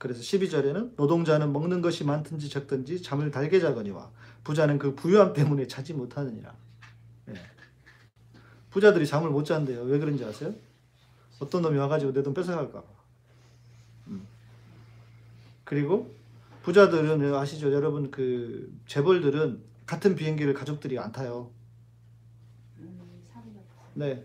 그래서 0.00 0.22
12절에는 0.22 0.96
노동자는 0.96 1.52
먹는 1.52 1.82
것이 1.82 2.04
많든지 2.04 2.48
적든지 2.48 3.02
잠을 3.02 3.30
달게 3.30 3.60
자거니와 3.60 4.10
부자는 4.44 4.78
그 4.78 4.94
부유함 4.94 5.34
때문에 5.34 5.66
자지 5.66 5.92
못하느니라. 5.92 6.54
예. 7.28 7.34
부자들이 8.70 9.06
잠을 9.06 9.28
못 9.28 9.44
잔대요. 9.44 9.82
왜 9.82 9.98
그런지 9.98 10.24
아세요? 10.24 10.54
어떤 11.38 11.60
놈이 11.60 11.76
와가지고 11.76 12.14
내 12.14 12.22
돈 12.22 12.32
뺏어갈까 12.32 12.80
봐. 12.80 12.88
음. 14.06 14.26
그리고 15.64 16.14
부자들은 16.62 17.34
아시죠? 17.34 17.70
여러분 17.70 18.10
그 18.10 18.72
재벌들은 18.86 19.62
같은 19.84 20.16
비행기를 20.16 20.54
가족들이 20.54 20.98
안 20.98 21.12
타요. 21.12 21.50
네. 23.92 24.24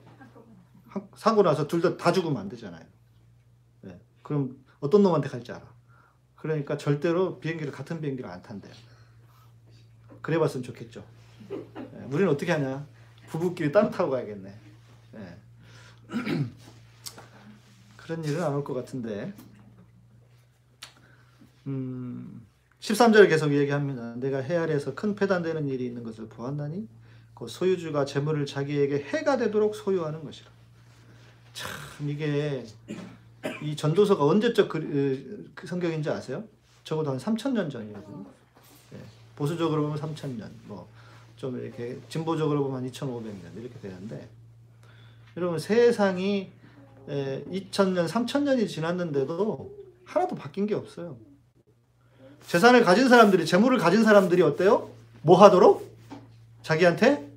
한- 0.88 1.10
사고 1.18 1.44
나서 1.44 1.68
둘 1.68 1.82
다 1.82 1.98
다 1.98 2.14
죽으면 2.14 2.38
안 2.38 2.48
되잖아요. 2.48 2.86
네. 3.82 4.00
그럼 4.22 4.64
어떤 4.80 5.04
놈한테 5.04 5.30
갈지 5.30 5.52
알아. 5.52 5.64
그러니까 6.36 6.78
절대로 6.78 7.40
비행기를 7.40 7.72
같은 7.72 8.02
비행기를 8.02 8.30
안 8.30 8.42
탄대요. 8.42 8.72
그래 10.22 10.38
봤으면 10.38 10.64
좋겠죠. 10.64 11.04
네. 11.50 12.08
우리는 12.12 12.30
어떻게 12.30 12.52
하냐? 12.52 12.86
부부끼리 13.28 13.72
따로 13.72 13.90
타고 13.90 14.12
가야겠네. 14.12 14.56
네. 15.14 15.38
그런 17.98 18.24
일은 18.24 18.44
안 18.44 18.54
올 18.54 18.64
것 18.64 18.74
같은데. 18.74 19.34
음, 21.68 22.46
13절 22.80 23.28
계속 23.30 23.52
얘기합니다. 23.54 24.14
내가 24.18 24.38
해 24.40 24.56
아래에서 24.56 24.94
큰 24.94 25.16
패단되는 25.16 25.68
일이 25.68 25.86
있는 25.86 26.04
것을 26.04 26.28
보았나니 26.30 26.88
그 27.34 27.48
소유주가 27.48 28.06
재물을 28.06 28.46
자기에게 28.46 29.04
해가 29.10 29.38
되도록 29.38 29.76
소유하는 29.76 30.24
것이라. 30.24 30.50
참 31.54 31.70
이게 32.10 32.66
이 33.62 33.76
전도서가 33.76 34.26
언제적 34.26 34.70
그, 34.70 34.78
으, 34.80 35.52
그 35.56 35.68
성경인지 35.68 36.10
아세요? 36.10 36.44
적어도 36.84 37.12
한 37.12 37.18
3,000년 37.18 37.72
전이거든요. 37.72 38.26
예, 38.94 38.98
보수적으로 39.36 39.84
보면 39.84 39.98
3,000년, 40.00 40.50
뭐 40.66 40.88
좀 41.38 41.60
이렇게 41.62 42.00
진보적으로 42.08 42.64
보면 42.64 42.90
2,500년 42.90 43.58
이렇게 43.58 43.78
되는데 43.82 44.30
여러분 45.36 45.60
세상이 45.60 46.50
에, 47.10 47.44
2,000년, 47.44 48.08
3,000년이 48.08 48.70
지났는데도 48.70 49.72
하나도 50.06 50.36
바뀐 50.36 50.66
게 50.66 50.76
없어요. 50.76 51.18
재산을 52.48 52.84
가진 52.84 53.10
사람들이 53.10 53.46
재물을 53.46 53.78
가진 53.78 54.04
사람들이 54.04 54.42
어때요? 54.44 54.90
뭐 55.24 55.38
하도록? 55.44 55.86
자기한테 56.64 57.30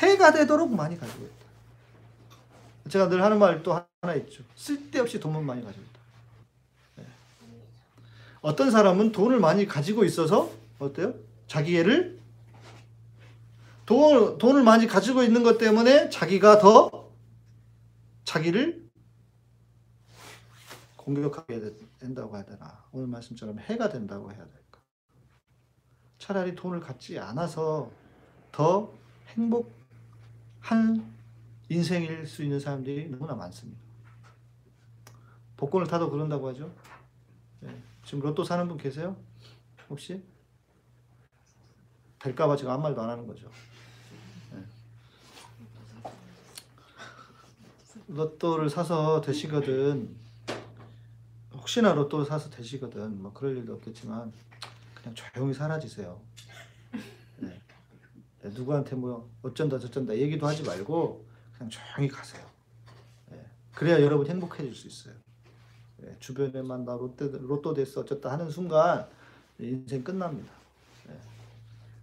해가 0.00 0.32
되도록 0.32 0.74
많이 0.74 0.98
가지고 0.98 1.24
있다. 1.24 2.90
제가 2.90 3.08
늘 3.10 3.22
하는 3.22 3.38
말 3.38 3.62
또 3.62 3.74
하나 4.00 4.14
있죠. 4.14 4.42
쓸데없이 4.56 5.20
돈만 5.20 5.44
많이 5.44 5.62
가지고 5.62 5.82
있다. 5.82 6.00
네. 6.96 7.06
어떤 8.40 8.70
사람은 8.70 9.12
돈을 9.12 9.38
많이 9.38 9.66
가지고 9.66 10.04
있어서 10.04 10.50
어때요? 10.78 11.14
자기 11.46 11.76
애를 11.78 12.18
돈, 13.84 14.38
돈을 14.38 14.62
많이 14.62 14.86
가지고 14.86 15.22
있는 15.22 15.42
것 15.42 15.58
때문에 15.58 16.08
자기가 16.08 16.60
더 16.60 17.10
자기를 18.24 18.88
공격하게 20.96 21.60
된다고 21.98 22.36
해야 22.36 22.44
되나 22.44 22.84
오늘 22.92 23.06
말씀처럼 23.08 23.58
해가 23.58 23.88
된다고 23.90 24.30
해야 24.30 24.38
될까 24.38 24.80
차라리 26.18 26.54
돈을 26.54 26.80
갖지 26.80 27.18
않아서 27.18 27.90
더 28.52 28.94
행복한 29.34 31.12
인생일 31.68 32.26
수 32.26 32.42
있는 32.42 32.60
사람들이 32.60 33.08
너무나 33.10 33.34
많습니다 33.34 33.89
복권을 35.60 35.86
타도 35.86 36.10
그런다고 36.10 36.48
하죠 36.48 36.74
네. 37.60 37.74
지금 38.04 38.20
로또 38.20 38.42
사는 38.42 38.66
분 38.66 38.76
계세요? 38.76 39.16
혹시? 39.88 40.22
될까봐 42.18 42.56
지금 42.56 42.72
아무 42.72 42.82
말도 42.82 43.00
안 43.00 43.10
하는 43.10 43.26
거죠 43.26 43.50
네. 44.52 44.64
로또를 48.08 48.68
사서 48.70 49.20
되시거든 49.20 50.16
혹시나 51.52 51.92
로또 51.92 52.24
사서 52.24 52.50
되시거든 52.50 53.22
뭐 53.22 53.32
그럴 53.32 53.56
일도 53.58 53.74
없겠지만 53.74 54.32
그냥 54.94 55.14
조용히 55.14 55.54
사라지세요. 55.54 56.20
네. 57.38 57.60
네, 58.42 58.50
누구한테 58.50 58.96
뭐 58.96 59.30
어쩐다 59.42 59.78
저쩐다 59.78 60.16
얘기도 60.16 60.46
하지 60.46 60.62
말고 60.62 61.26
그냥 61.56 61.70
조용히 61.70 62.08
가세요. 62.08 62.44
네. 63.30 63.44
그래야 63.74 64.00
여러분 64.00 64.26
행복해질 64.26 64.74
수 64.74 64.86
있어요. 64.88 65.14
네, 66.00 66.16
주변에만 66.20 66.84
나 66.84 66.94
로또 66.96 67.28
로또 67.38 67.74
됐어 67.74 68.00
어쩌다 68.02 68.32
하는 68.32 68.50
순간 68.50 69.08
인생 69.58 70.02
끝납니다. 70.04 70.52
네. 71.06 71.14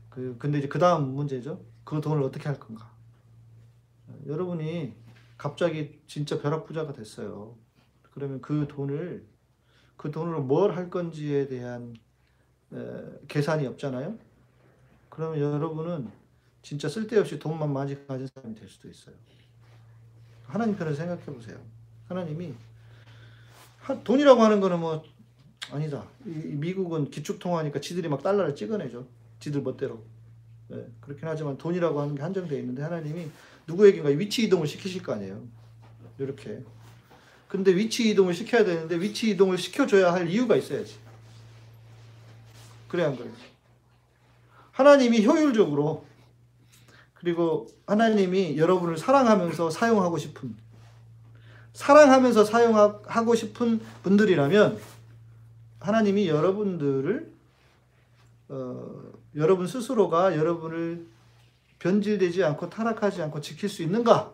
그 0.10 0.38
근데 0.40 0.60
이제 0.60 0.68
그 0.68 0.80
다음 0.80 1.14
문제죠. 1.16 1.64
그 1.84 2.02
돈을 2.02 2.24
어떻게 2.24 2.50
할 2.50 2.60
건가? 2.60 2.92
네, 4.08 4.16
여러분이 4.28 4.96
갑자기 5.38 6.02
진짜 6.08 6.40
벼락부자가 6.42 6.94
됐어요. 6.94 7.58
그러면 8.12 8.42
그 8.42 8.68
돈을 8.68 9.28
그 9.98 10.12
돈으로 10.12 10.44
뭘 10.44 10.74
할 10.76 10.90
건지에 10.90 11.48
대한 11.48 11.96
에, 12.74 12.78
계산이 13.28 13.68
없잖아요. 13.68 14.18
그러면 15.10 15.40
여러분은 15.42 16.12
진짜 16.62 16.90
쓸데없이 16.90 17.40
돈만 17.40 17.72
많이 17.74 18.08
가진 18.08 18.28
사람이 18.28 18.56
될 18.56 18.70
수도 18.70 18.90
있어요. 18.90 19.16
하나님 20.46 20.76
편을 20.76 20.96
생각해 20.96 21.26
보세요. 21.26 21.58
하나님이 22.08 22.54
하- 22.54 22.58
돈이라고 24.04 24.42
하는 24.42 24.60
거는 24.60 24.80
뭐 24.80 25.04
아니다. 25.72 26.06
미국은 26.24 27.10
기축통화니까 27.10 27.80
지들이 27.82 28.08
막 28.08 28.22
달러를 28.22 28.56
찍어내죠. 28.56 29.08
지들 29.40 29.62
멋대로. 29.62 30.04
예, 30.72 30.86
그렇긴 31.00 31.28
하지만 31.28 31.58
돈이라고 31.58 32.02
하는 32.02 32.16
게 32.16 32.22
한정되어 32.22 32.60
있는데 32.60 32.82
하나님이 32.82 33.28
누구에게인가 33.68 34.10
위치 34.10 34.44
이동을 34.44 34.68
시키실 34.68 35.04
거 35.04 35.14
아니에요. 35.14 35.42
이렇게. 36.20 36.64
근데 37.48 37.74
위치 37.74 38.10
이동을 38.10 38.34
시켜야 38.34 38.66
되는데 38.66 39.00
위치 39.00 39.30
이동을 39.30 39.58
시켜줘야 39.58 40.14
할 40.14 40.30
이유가 40.30 40.56
있어야지. 40.56 40.96
그래 42.88 43.04
안 43.04 43.16
그래? 43.16 43.30
하나님이 44.72 45.26
효율적으로 45.26 46.06
그리고 47.14 47.68
하나님이 47.88 48.58
여러분을 48.58 48.98
사랑하면서 48.98 49.70
사용하고 49.70 50.18
싶은 50.18 50.56
사랑하면서 51.78 52.44
사용하고 52.44 53.36
싶은 53.36 53.80
분들이라면 54.02 54.80
하나님이 55.80 56.28
여러분들을 56.28 57.32
어, 58.50 59.12
여러분 59.36 59.68
스스로가 59.68 60.36
여러분을 60.36 61.06
변질되지 61.78 62.44
않고 62.44 62.72
타락하지 62.72 63.22
않고 63.22 63.42
지킬 63.42 63.70
수 63.70 63.84
있는가? 63.84 64.34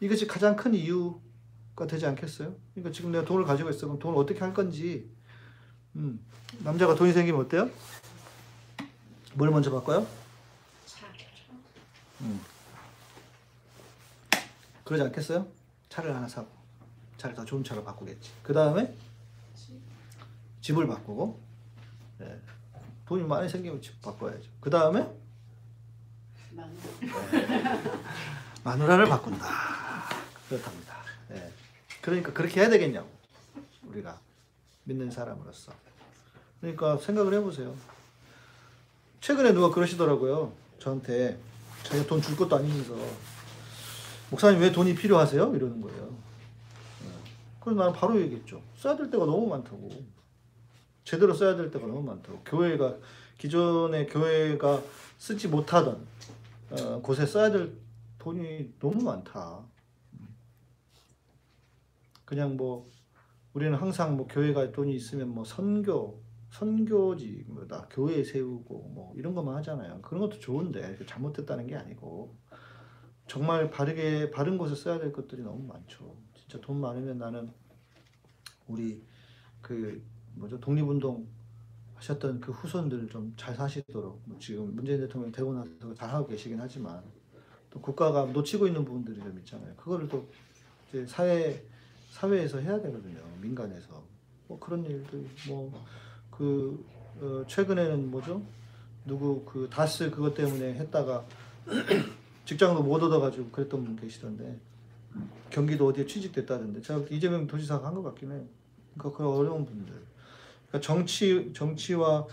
이것이 0.00 0.26
가장 0.26 0.56
큰 0.56 0.72
이유가 0.72 1.86
되지 1.86 2.06
않겠어요? 2.06 2.54
그러니까 2.72 2.90
지금 2.90 3.12
내가 3.12 3.26
돈을 3.26 3.44
가지고 3.44 3.68
있어. 3.68 3.86
그럼 3.86 3.98
돈을 3.98 4.16
어떻게 4.18 4.40
할 4.40 4.54
건지. 4.54 5.10
음, 5.96 6.24
남자가 6.60 6.94
돈이 6.94 7.12
생기면 7.12 7.42
어때요? 7.42 7.68
뭘 9.34 9.50
먼저 9.50 9.70
바꿔요? 9.70 10.06
음. 12.22 12.40
그러지 14.84 15.02
않겠어요? 15.02 15.55
차를 15.96 16.14
하나 16.14 16.28
사고 16.28 16.48
차를 17.16 17.34
더 17.34 17.42
좋은 17.46 17.64
차로 17.64 17.82
바꾸겠지. 17.82 18.30
그 18.42 18.52
다음에 18.52 18.94
집을 20.60 20.86
바꾸고 20.86 21.40
네. 22.18 22.38
돈이 23.06 23.22
많이 23.24 23.48
생기면 23.48 23.80
집 23.80 24.00
바꿔야죠. 24.02 24.50
그 24.60 24.68
다음에 24.68 25.10
마누라를 28.62 29.06
바꾼다. 29.06 29.46
그렇답니다. 30.48 30.96
예. 31.30 31.50
그러니까 32.02 32.32
그렇게 32.34 32.60
해야 32.60 32.68
되겠냐고 32.68 33.08
우리가 33.84 34.20
믿는 34.84 35.10
사람으로서. 35.10 35.72
그러니까 36.60 36.98
생각을 36.98 37.32
해보세요. 37.34 37.74
최근에 39.22 39.52
누가 39.52 39.70
그러시더라고요. 39.74 40.52
저한테 40.78 41.38
자기가 41.84 42.06
돈 42.06 42.20
줄 42.20 42.36
것도 42.36 42.56
아니면서 42.56 42.94
목사님 44.30 44.60
왜 44.60 44.72
돈이 44.72 44.94
필요하세요? 44.94 45.54
이러는 45.54 45.80
거예요. 45.80 46.16
예. 47.04 47.08
그래서 47.60 47.80
나는 47.80 47.92
바로 47.92 48.20
얘기했죠. 48.20 48.60
써야 48.76 48.96
될 48.96 49.10
때가 49.10 49.24
너무 49.24 49.46
많다고. 49.46 49.88
제대로 51.04 51.32
써야 51.32 51.54
될 51.56 51.70
때가 51.70 51.86
너무 51.86 52.02
많다고. 52.02 52.40
교회가 52.44 52.96
기존의 53.38 54.08
교회가 54.08 54.82
쓰지 55.18 55.48
못하던 55.48 56.04
어, 56.70 57.00
곳에 57.02 57.24
써야 57.26 57.50
될 57.50 57.72
돈이 58.18 58.74
너무 58.80 59.02
많다. 59.04 59.60
그냥 62.24 62.56
뭐 62.56 62.90
우리는 63.54 63.74
항상 63.74 64.16
뭐 64.16 64.26
교회가 64.26 64.72
돈이 64.72 64.94
있으면 64.96 65.28
뭐 65.28 65.44
선교, 65.44 66.20
선교지 66.50 67.44
뭐다 67.46 67.86
교회 67.90 68.24
세우고 68.24 68.90
뭐 68.92 69.14
이런 69.16 69.34
것만 69.34 69.54
하잖아요. 69.56 70.00
그런 70.02 70.22
것도 70.22 70.40
좋은데 70.40 70.98
잘못됐다는 71.06 71.66
게 71.68 71.76
아니고 71.76 72.34
정말 73.26 73.70
바르게 73.70 74.30
바른 74.30 74.56
곳에 74.58 74.74
써야 74.74 74.98
될 74.98 75.12
것들이 75.12 75.42
너무 75.42 75.66
많죠. 75.66 76.16
진짜 76.34 76.60
돈 76.60 76.80
많으면 76.80 77.18
나는 77.18 77.50
우리 78.68 79.02
그 79.60 80.02
뭐죠 80.34 80.60
독립운동 80.60 81.26
하셨던 81.94 82.40
그 82.40 82.52
후손들 82.52 83.08
좀 83.08 83.34
잘 83.36 83.54
사시도록 83.54 84.22
뭐 84.26 84.38
지금 84.38 84.74
문재인 84.74 85.00
대통령 85.00 85.32
되고 85.32 85.52
나서 85.52 85.94
잘 85.94 86.10
하고 86.10 86.26
계시긴 86.26 86.60
하지만 86.60 87.02
또 87.70 87.80
국가가 87.80 88.26
놓치고 88.26 88.66
있는 88.66 88.84
부분들이 88.84 89.18
좀 89.20 89.36
있잖아요. 89.38 89.74
그거를 89.76 90.08
또 90.08 90.28
이제 90.88 91.06
사회 91.06 91.64
사회에서 92.10 92.58
해야 92.58 92.80
되거든요. 92.80 93.18
민간에서 93.40 94.04
뭐 94.46 94.58
그런 94.58 94.84
일들 94.84 95.26
뭐그 95.48 96.84
어, 97.20 97.44
최근에는 97.48 98.10
뭐죠? 98.10 98.42
누구 99.04 99.44
그 99.44 99.68
다스 99.70 100.10
그것 100.10 100.34
때문에 100.34 100.74
했다가 100.74 101.26
직장도 102.46 102.82
못 102.82 103.02
얻어가지고 103.02 103.50
그랬던 103.50 103.84
분 103.84 103.96
계시던데 103.96 104.58
경기도 105.50 105.86
어디에 105.88 106.06
취직됐다던데 106.06 106.80
제가 106.80 107.04
이재명 107.10 107.46
도지사가 107.46 107.86
한 107.86 107.94
것 107.94 108.02
같긴 108.04 108.32
해요. 108.32 108.44
그러니까 108.96 109.18
그 109.18 109.28
어려운 109.28 109.64
분들. 109.66 109.92
그러니까 110.68 110.80
정치 110.80 111.52
정치와 111.54 112.26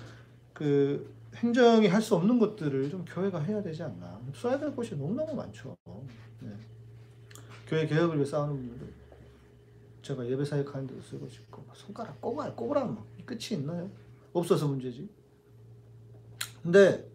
그 0.54 1.12
행정이 1.36 1.88
할 1.88 2.02
수 2.02 2.16
없는 2.16 2.38
것들을 2.40 2.90
좀 2.90 3.04
교회가 3.06 3.40
해야 3.40 3.62
되지 3.62 3.84
않나. 3.84 4.22
써야 4.36 4.58
될 4.60 4.76
곳이 4.76 4.96
너무너무 4.96 5.34
많죠. 5.34 5.76
네. 6.42 6.50
교회 7.68 7.88
개혁을 7.88 8.18
위해 8.18 8.26
싸우는 8.26 8.56
분들 8.56 8.94
제가 10.04 10.28
예배 10.30 10.44
사역하는 10.46 10.86
데도 10.88 11.02
쓰고 11.02 11.28
싶고 11.30 11.64
막 11.66 11.76
손가락 11.76 12.20
꼽아요. 12.22 12.54
꼽으라면 12.56 12.96
막 12.96 13.06
끝이 13.26 13.60
있나요? 13.60 13.90
없어서 14.34 14.68
문제지. 14.68 15.10
근데 16.62 17.10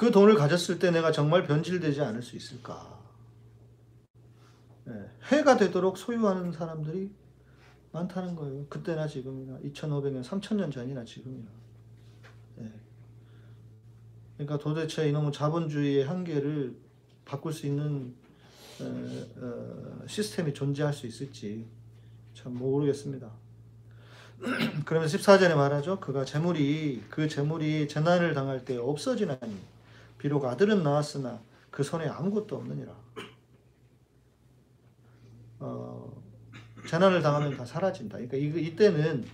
그 0.00 0.10
돈을 0.10 0.34
가졌을 0.34 0.78
때 0.78 0.90
내가 0.90 1.12
정말 1.12 1.46
변질되지 1.46 2.00
않을 2.00 2.22
수 2.22 2.34
있을까? 2.34 2.98
네. 4.84 4.94
해가 5.24 5.58
되도록 5.58 5.98
소유하는 5.98 6.52
사람들이 6.52 7.10
많다는 7.92 8.34
거예요. 8.34 8.64
그때나 8.70 9.06
지금이나 9.06 9.58
2,500년, 9.58 10.24
3,000년 10.24 10.72
전이나 10.72 11.04
지금이나. 11.04 11.50
네. 12.56 12.72
그러니까 14.38 14.56
도대체 14.56 15.06
이놈의 15.06 15.32
자본주의의 15.32 16.06
한계를 16.06 16.78
바꿀 17.26 17.52
수 17.52 17.66
있는 17.66 18.14
어, 18.80 19.26
어, 19.36 20.06
시스템이 20.06 20.54
존재할 20.54 20.94
수 20.94 21.06
있을지 21.06 21.66
참 22.32 22.54
모르겠습니다. 22.54 23.30
그러면서 24.86 25.18
14절에 25.18 25.54
말하죠. 25.54 26.00
그가 26.00 26.24
재물이 26.24 27.02
그 27.10 27.28
재물이 27.28 27.86
재난을 27.86 28.32
당할 28.32 28.64
때 28.64 28.78
없어지나니 28.78 29.69
비록 30.20 30.44
아들은 30.44 30.82
낳았으나 30.82 31.40
그 31.70 31.82
손에 31.82 32.06
아무것도 32.06 32.54
없느니라. 32.54 32.94
어, 35.60 36.22
재난을 36.86 37.22
당하면 37.22 37.56
다 37.56 37.64
사라진다. 37.64 38.18
그러니까 38.18 38.36
이, 38.36 38.66
이때는 38.66 39.24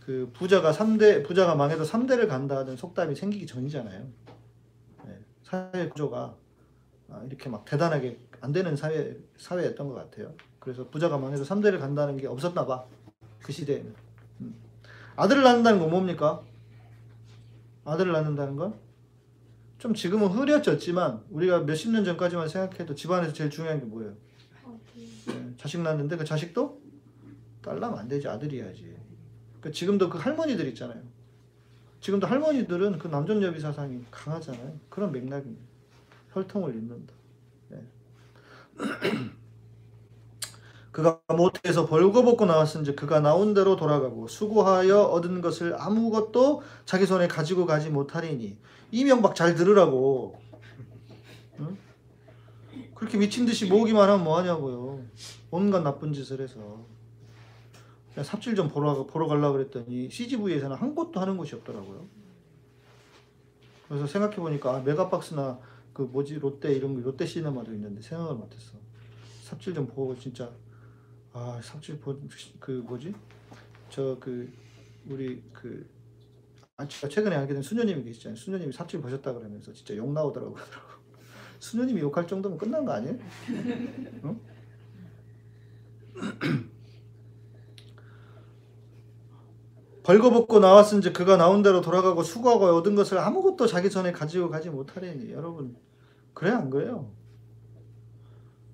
그 0.00 0.30
부자가 0.32 0.72
3대 0.72 1.26
부자가 1.26 1.54
망해도 1.54 1.84
3대를 1.84 2.28
간다는 2.28 2.78
속담이 2.78 3.14
생기기 3.14 3.46
전이잖아요. 3.46 4.06
네, 5.04 5.18
사회 5.42 5.86
구조가 5.90 6.34
아, 7.10 7.22
이렇게 7.26 7.50
막 7.50 7.66
대단하게 7.66 8.18
안 8.40 8.52
되는 8.52 8.74
사회 8.74 9.18
사회였던 9.36 9.86
것 9.86 9.94
같아요. 9.96 10.32
그래서 10.58 10.88
부자가 10.88 11.18
망해도 11.18 11.44
3대를 11.44 11.78
간다는 11.78 12.16
게 12.16 12.26
없었나 12.26 12.64
봐. 12.64 12.86
그 13.42 13.52
시대에는. 13.52 13.94
음. 14.40 14.54
아들을 15.16 15.42
낳는다는 15.42 15.78
건 15.78 15.90
뭡니까? 15.90 16.42
아들을 17.84 18.12
낳는다는 18.12 18.56
건? 18.56 18.85
좀 19.86 19.94
지금은 19.94 20.26
흐려졌지만 20.26 21.22
우리가 21.30 21.60
몇십 21.60 21.92
년 21.92 22.04
전까지만 22.04 22.48
생각해도 22.48 22.92
집안에서 22.96 23.32
제일 23.32 23.50
중요한 23.50 23.78
게 23.78 23.86
뭐예요? 23.86 24.14
네, 25.28 25.54
자식 25.56 25.80
낳는데 25.80 26.16
그 26.16 26.24
자식도 26.24 26.82
딸 27.62 27.78
낳으면 27.78 28.00
안 28.00 28.08
되지 28.08 28.26
아들이야지. 28.26 28.96
그 29.60 29.70
지금도 29.70 30.10
그 30.10 30.18
할머니들 30.18 30.66
있잖아요. 30.70 31.00
지금도 32.00 32.26
할머니들은 32.26 32.98
그 32.98 33.06
남존여비 33.06 33.60
사상이 33.60 34.00
강하잖아요. 34.10 34.76
그런 34.88 35.12
맥락입니다. 35.12 35.64
혈통을 36.32 36.74
잇는다. 36.74 37.14
네. 37.68 37.78
그가 40.96 41.20
모태에서 41.28 41.84
벌거벗고 41.84 42.46
나왔은지 42.46 42.96
그가 42.96 43.20
나온 43.20 43.52
대로 43.52 43.76
돌아가고 43.76 44.28
수고하여 44.28 45.02
얻은 45.02 45.42
것을 45.42 45.78
아무것도 45.78 46.62
자기 46.86 47.04
손에 47.04 47.28
가지고 47.28 47.66
가지 47.66 47.90
못하리니 47.90 48.56
이명박 48.92 49.34
잘 49.34 49.54
들으라고. 49.54 50.40
응? 51.60 51.76
그렇게 52.94 53.18
미친 53.18 53.44
듯이 53.44 53.66
모으기만 53.66 54.08
하면 54.08 54.24
뭐하냐고요. 54.24 55.02
온갖 55.50 55.82
나쁜 55.82 56.14
짓을 56.14 56.40
해서. 56.40 56.86
삽질 58.18 58.54
좀 58.54 58.68
보러, 58.68 59.04
보러 59.04 59.26
가려고 59.26 59.58
그랬더니 59.58 60.08
CGV에서는 60.08 60.74
한 60.78 60.94
곳도 60.94 61.20
하는 61.20 61.36
곳이 61.36 61.54
없더라고요. 61.56 62.06
그래서 63.86 64.06
생각해보니까 64.06 64.76
아, 64.76 64.80
메가박스나 64.80 65.58
그 65.92 66.08
뭐지 66.10 66.36
롯데 66.36 66.72
이런 66.72 66.94
거 66.94 67.02
롯데 67.02 67.26
시네마도 67.26 67.74
있는데 67.74 68.00
생각을 68.00 68.36
못했어. 68.36 68.78
삽질 69.42 69.74
좀 69.74 69.86
보고 69.86 70.18
진짜 70.18 70.50
아 71.36 71.60
삽질 71.62 72.00
보그 72.00 72.82
뭐지 72.86 73.14
저 73.90 74.16
그 74.18 74.50
우리 75.06 75.42
그 75.52 75.86
아, 76.78 76.86
최근에 76.86 77.36
알게 77.36 77.52
된 77.52 77.62
수녀님이 77.62 78.04
계시잖아요. 78.04 78.36
수녀님이 78.36 78.72
삽질 78.72 79.00
보셨다 79.02 79.34
그러면서 79.34 79.72
진짜 79.72 79.94
욕 79.96 80.10
나오더라고요. 80.12 80.56
수녀님이 81.58 82.00
욕할 82.02 82.26
정도면 82.26 82.56
끝난 82.58 82.84
거 82.86 82.92
아니에요? 82.92 83.18
응? 84.24 84.40
벌거벗고 90.02 90.60
나왔은지 90.60 91.12
그가 91.12 91.36
나온 91.36 91.62
대로 91.62 91.82
돌아가고 91.82 92.22
수고하고 92.22 92.66
얻은 92.76 92.94
것을 92.94 93.18
아무것도 93.18 93.66
자기 93.66 93.90
손에 93.90 94.12
가지고 94.12 94.48
가지 94.48 94.70
못하려니 94.70 95.32
여러분 95.32 95.76
그래 96.32 96.50
안 96.50 96.70
그래요? 96.70 97.10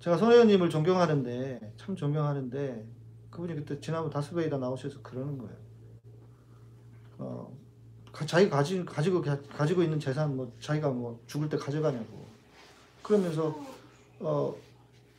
제가 0.03 0.17
손 0.17 0.33
의원님을 0.33 0.69
존경하는데 0.69 1.75
참 1.77 1.95
존경하는데 1.95 2.85
그분이 3.31 3.55
그때 3.55 3.79
지난번 3.79 4.11
다스베이다 4.11 4.59
나오셔서 4.59 5.01
그러는 5.01 5.39
거예요. 5.39 5.55
어, 7.19 7.57
가- 8.11 8.27
자기가 8.27 8.57
가지, 8.57 8.85
가지고 8.85 9.23
가- 9.23 9.41
가지고 9.43 9.81
있는 9.85 10.01
재산 10.01 10.37
뭐 10.37 10.53
자기가 10.61 10.91
뭐 10.91 11.21
죽을 11.29 11.49
때 11.49 11.57
가져가냐고. 11.57 12.27
그러면서 13.01 13.57
어 14.19 14.53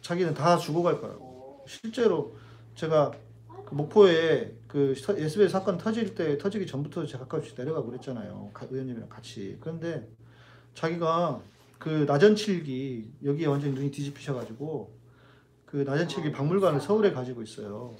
자기는 0.01 0.33
다 0.33 0.57
주고 0.57 0.83
갈 0.83 0.99
거라고. 0.99 1.63
실제로 1.65 2.35
제가 2.75 3.13
그 3.65 3.75
목포에 3.75 4.53
그 4.67 4.93
서- 4.95 5.17
SBS 5.17 5.49
사건 5.49 5.77
터질 5.77 6.13
때 6.13 6.37
터지기 6.37 6.67
전부터 6.67 7.05
제가 7.05 7.25
가끔씩 7.25 7.55
내려가고 7.57 7.87
그랬잖아요. 7.87 8.49
가- 8.53 8.67
의원님이랑 8.69 9.07
같이. 9.07 9.57
그런데 9.61 10.09
자기가 10.73 11.41
그 11.83 12.05
나전칠기 12.07 13.11
여기에 13.25 13.45
완전히 13.45 13.73
눈이 13.73 13.91
뒤집히셔가지고 13.91 14.89
그 15.65 15.77
나전칠기 15.77 16.31
박물관을 16.31 16.79
서울에 16.79 17.11
가지고 17.11 17.43
있어요. 17.43 17.93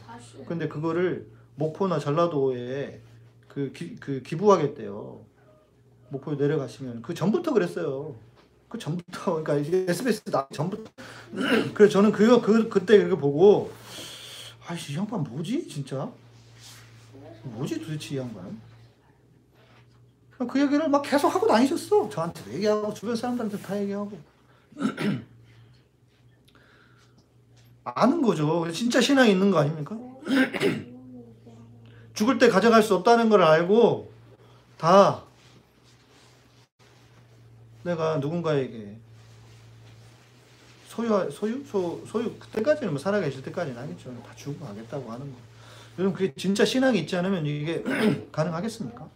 근데 0.47 0.69
그거를 0.69 1.29
목포나 1.55 1.99
전라도에 1.99 3.01
그, 3.49 3.73
기, 3.73 3.97
그 3.97 4.21
기부하겠대요. 4.21 5.25
목포에 6.07 6.35
내려가시면. 6.37 7.01
그 7.01 7.13
전부터 7.13 7.51
그랬어요. 7.51 8.15
그 8.69 8.77
전부터. 8.77 9.43
그러니까 9.43 9.55
이게 9.55 9.85
SBS 9.89 10.31
나 10.31 10.47
전부터. 10.53 10.89
그래서 11.75 11.91
저는 11.91 12.13
그거 12.13 12.39
그 12.39 12.69
그때 12.69 13.03
그거 13.03 13.17
보고 13.17 13.69
아이 14.65 14.77
양반 14.95 15.23
뭐지 15.23 15.67
진짜? 15.67 16.09
뭐지 17.43 17.81
도대체 17.81 18.15
이 18.15 18.17
양반 18.17 18.57
그 20.47 20.59
얘기를 20.61 20.89
막 20.89 21.01
계속 21.01 21.33
하고 21.33 21.47
다니셨어 21.47 22.09
저한테도 22.09 22.53
얘기하고 22.53 22.93
주변 22.93 23.15
사람들한테 23.15 23.59
다 23.59 23.79
얘기하고 23.81 24.11
아는 27.83 28.21
거죠 28.21 28.71
진짜 28.71 29.01
신앙이 29.01 29.31
있는 29.31 29.51
거 29.51 29.59
아닙니까? 29.59 29.97
죽을 32.13 32.37
때 32.37 32.49
가져갈 32.49 32.83
수 32.83 32.95
없다는 32.95 33.29
걸 33.29 33.41
알고 33.41 34.11
다 34.77 35.23
내가 37.83 38.17
누군가에게 38.17 38.97
소유 40.87 41.31
소유 41.31 41.65
소, 41.65 42.03
소유 42.05 42.31
그때까지는 42.37 42.93
뭐 42.93 42.99
살아 42.99 43.19
계실 43.19 43.41
때까지는 43.41 43.81
하겠죠. 43.81 44.13
다 44.23 44.35
주고 44.35 44.63
가겠다고 44.65 45.11
하는 45.11 45.31
거. 45.31 45.37
여러분 45.97 46.15
그게 46.15 46.33
진짜 46.35 46.63
신앙이 46.65 46.99
있지 46.99 47.15
않으면 47.15 47.45
이게 47.45 47.83
가능하겠습니까? 48.31 49.07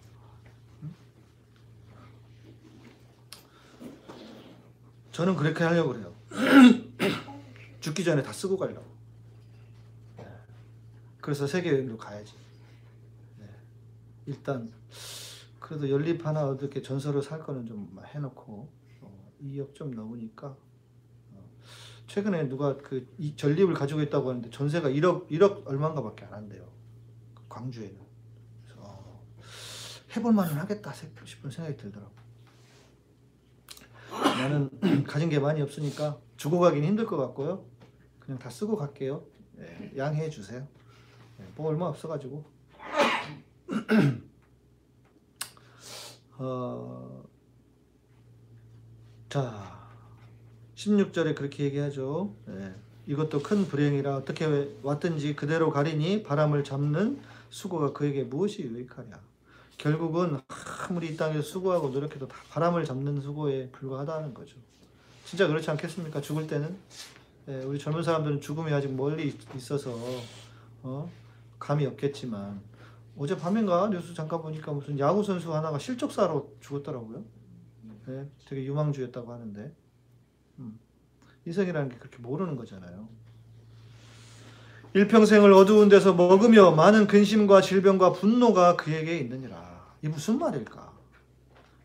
저는 5.18 5.36
그렇게 5.36 5.64
하려고 5.64 5.94
그래요. 5.94 6.14
죽기 7.82 8.04
전에 8.04 8.22
다 8.22 8.32
쓰고 8.32 8.56
가려고. 8.56 8.86
그래서 11.20 11.48
세계 11.48 11.72
여행도 11.72 11.98
가야지. 11.98 12.36
일단 14.28 14.72
그래도 15.60 15.90
연립 15.90 16.24
하나 16.24 16.46
어떻게 16.46 16.84
전설을 16.84 17.24
살 17.24 17.40
거는 17.40 17.66
좀 17.66 18.00
해놓고 18.06 18.70
어, 19.02 19.32
2억 19.42 19.74
좀 19.74 19.90
넘으니까 19.90 20.56
어, 21.32 21.50
최근에 22.06 22.48
누가 22.48 22.78
그 22.78 23.08
이 23.18 23.36
전립을 23.36 23.74
가지고 23.74 24.02
있다고 24.04 24.30
하는데 24.30 24.52
전세가 24.52 24.90
1억 24.90 25.32
1억 25.32 25.66
얼마인가밖에 25.66 26.26
안 26.26 26.34
한대요 26.34 26.70
광주에는 27.50 27.98
어, 28.76 29.26
해볼 30.16 30.32
만은 30.32 30.58
하겠다 30.58 30.94
싶은 30.94 31.50
생각이 31.50 31.76
들더라고. 31.76 32.27
네 34.38 34.38
나는 34.38 34.70
가진 35.06 35.30
게 35.30 35.40
많이 35.40 35.62
없으니까 35.62 36.20
주고 36.38 36.60
가긴 36.60 36.84
힘들 36.84 37.08
것 37.08 37.18
같고요. 37.18 37.66
그냥 38.20 38.38
다 38.38 38.50
쓰고 38.50 38.78
갈게요. 38.78 39.24
예, 39.60 39.92
양해해 39.98 40.30
주세요. 40.30 40.68
예, 41.40 41.46
뭐 41.56 41.70
얼마 41.70 41.88
없어가지고. 41.88 42.46
어, 46.40 47.24
자, 49.30 49.90
16절에 50.76 51.36
그렇게 51.36 51.64
얘기하죠. 51.64 52.36
예, 52.50 52.76
이것도 53.08 53.42
큰 53.42 53.66
불행이라 53.66 54.18
어떻게 54.18 54.78
왔든지 54.84 55.36
그대로 55.36 55.72
가리니 55.72 56.22
바람을 56.22 56.64
잡는 56.64 57.20
수고가 57.50 57.94
그에게 57.94 58.24
무엇이 58.24 58.62
유익하랴. 58.64 59.20
결국은 59.80 60.40
아무리 60.90 61.10
이 61.10 61.18
땅에서 61.18 61.42
수고하고 61.42 61.90
노력해도 61.90 62.28
다 62.28 62.38
바람을 62.50 62.86
잡는 62.86 63.22
수고에 63.22 63.70
불과하다는 63.72 64.34
거죠. 64.34 64.56
진짜 65.26 65.48
그렇지 65.48 65.70
않겠습니까? 65.72 66.22
죽을 66.22 66.48
때는 66.48 66.76
예, 67.50 67.58
우리 67.64 67.78
젊은 67.78 68.04
사람들은 68.04 68.40
죽음이 68.42 68.72
아직 68.74 68.94
멀리 68.94 69.28
있- 69.30 69.56
있어서 69.56 69.98
어? 70.84 71.10
감이 71.60 71.86
없겠지만 71.86 72.62
어제 73.18 73.36
밤인가 73.38 73.90
뉴스 73.90 74.14
잠깐 74.14 74.42
보니까 74.42 74.72
무슨 74.72 74.98
야구 75.00 75.24
선수 75.24 75.54
하나가 75.54 75.78
실족사로 75.80 76.56
죽었더라고요. 76.62 77.24
예, 78.10 78.26
되게 78.48 78.64
유망주였다고 78.66 79.32
하는데 79.34 79.74
음, 80.60 80.80
인생이라는 81.46 81.90
게 81.90 81.98
그렇게 81.98 82.18
모르는 82.20 82.56
거잖아요. 82.56 83.08
일평생을 84.94 85.52
어두운 85.52 85.90
데서 85.90 86.14
먹으며 86.14 86.72
많은 86.72 87.08
근심과 87.08 87.62
질병과 87.62 88.14
분노가 88.14 88.78
그에게 88.78 89.18
있느니라. 89.18 89.77
이 90.02 90.08
무슨 90.08 90.40
말일까? 90.40 90.92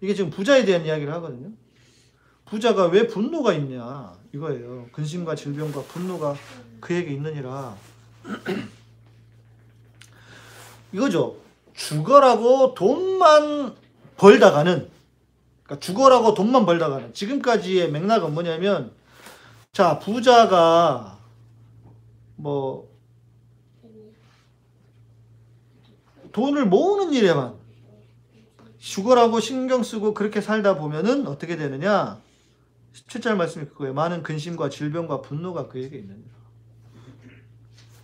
이게 0.01 0.14
지금 0.14 0.31
부자에 0.31 0.64
대한 0.64 0.85
이야기를 0.85 1.12
하거든요. 1.14 1.51
부자가 2.44 2.87
왜 2.87 3.07
분노가 3.07 3.53
있냐 3.55 4.14
이거예요. 4.33 4.88
근심과 4.92 5.35
질병과 5.35 5.83
분노가 5.83 6.35
그에게 6.81 7.12
있느니라. 7.12 7.77
이거죠. 10.92 11.37
죽어라고 11.75 12.75
돈만 12.75 13.75
벌다가는 14.16 14.90
그러니까 15.62 15.81
죽어라고 15.81 16.35
돈만 16.35 16.66
벌다가는 16.66 17.14
지금까지의 17.14 17.90
맥락은 17.90 18.35
뭐냐면 18.35 18.92
자 19.72 19.98
부자가 19.98 21.18
뭐 22.37 22.92
돈을 26.33 26.66
모으는 26.66 27.14
일에만 27.14 27.62
죽어라고 28.83 29.38
신경 29.38 29.85
쓰고 29.85 30.12
그렇게 30.12 30.40
살다 30.40 30.77
보면은 30.77 31.29
어떻게 31.29 31.57
되느냐? 31.57 32.21
17절 32.92 33.37
말씀이 33.37 33.66
그거예요. 33.66 33.95
많은 33.95 34.25
근심과 34.25 34.71
질병과 34.71 35.23
분노가 35.23 35.68
그에게 35.68 35.99
있느니라. 35.99 36.33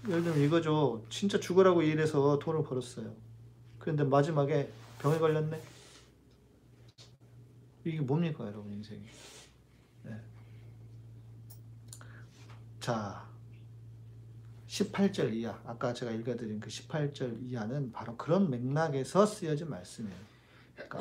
예를 0.09 0.23
들면 0.23 0.41
이거죠. 0.41 1.05
진짜 1.11 1.41
죽으라고 1.41 1.83
일해서 1.83 2.38
돈을 2.38 2.62
벌었어요. 2.62 3.12
그런데 3.81 4.05
마지막에 4.05 4.73
병에 5.01 5.19
걸렸네. 5.19 5.61
이게 7.85 8.01
뭡니까, 8.01 8.47
여러분 8.47 8.73
인생이? 8.73 9.03
네. 10.05 10.12
자, 12.79 13.27
18절 14.69 15.35
이하. 15.35 15.61
아까 15.67 15.93
제가 15.93 16.12
읽어드린 16.12 16.61
그 16.61 16.69
18절 16.69 17.43
이하는 17.43 17.91
바로 17.91 18.17
그런 18.17 18.49
맥락에서 18.49 19.27
쓰여진 19.27 19.69
말씀이에요. 19.71 20.38
그러니까 20.79 20.99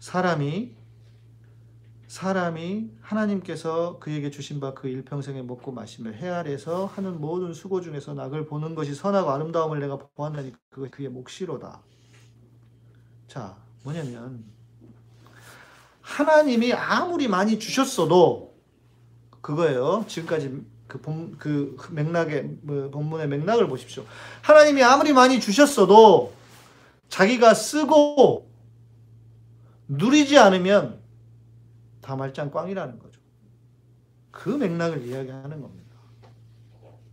사람이 0.00 0.74
사람이 2.08 2.90
하나님께서 3.02 3.98
그에게 3.98 4.30
주신 4.30 4.60
바 4.60 4.72
그 4.74 4.88
일평생에 4.88 5.42
먹고 5.42 5.72
마시며 5.72 6.12
해 6.12 6.28
아래서 6.28 6.86
하는 6.86 7.20
모든 7.20 7.52
수고 7.52 7.80
중에서 7.80 8.14
낙을 8.14 8.46
보는 8.46 8.74
것이 8.74 8.94
선하고 8.94 9.30
아름다움을 9.30 9.80
내가 9.80 9.98
보았나니 9.98 10.52
그거 10.70 10.88
그의 10.90 11.08
몫이로다. 11.08 11.82
자, 13.28 13.56
뭐냐면 13.82 14.44
하나님이 16.00 16.72
아무리 16.72 17.28
많이 17.28 17.58
주셨어도 17.58 18.54
그거예요. 19.40 20.04
지금까지 20.06 20.64
그, 20.86 21.00
본, 21.00 21.36
그 21.36 21.76
맥락의 21.90 22.58
뭐 22.62 22.90
본문의 22.90 23.28
맥락을 23.28 23.68
보십시오. 23.68 24.04
하나님이 24.42 24.82
아무리 24.82 25.12
많이 25.12 25.40
주셨어도 25.40 26.32
자기가 27.08 27.54
쓰고 27.54 28.45
누리지 29.88 30.38
않으면 30.38 30.98
다 32.00 32.16
말짱 32.16 32.50
꽝이라는 32.50 32.98
거죠. 32.98 33.20
그 34.30 34.50
맥락을 34.50 35.06
이야기하는 35.06 35.60
겁니다. 35.60 35.96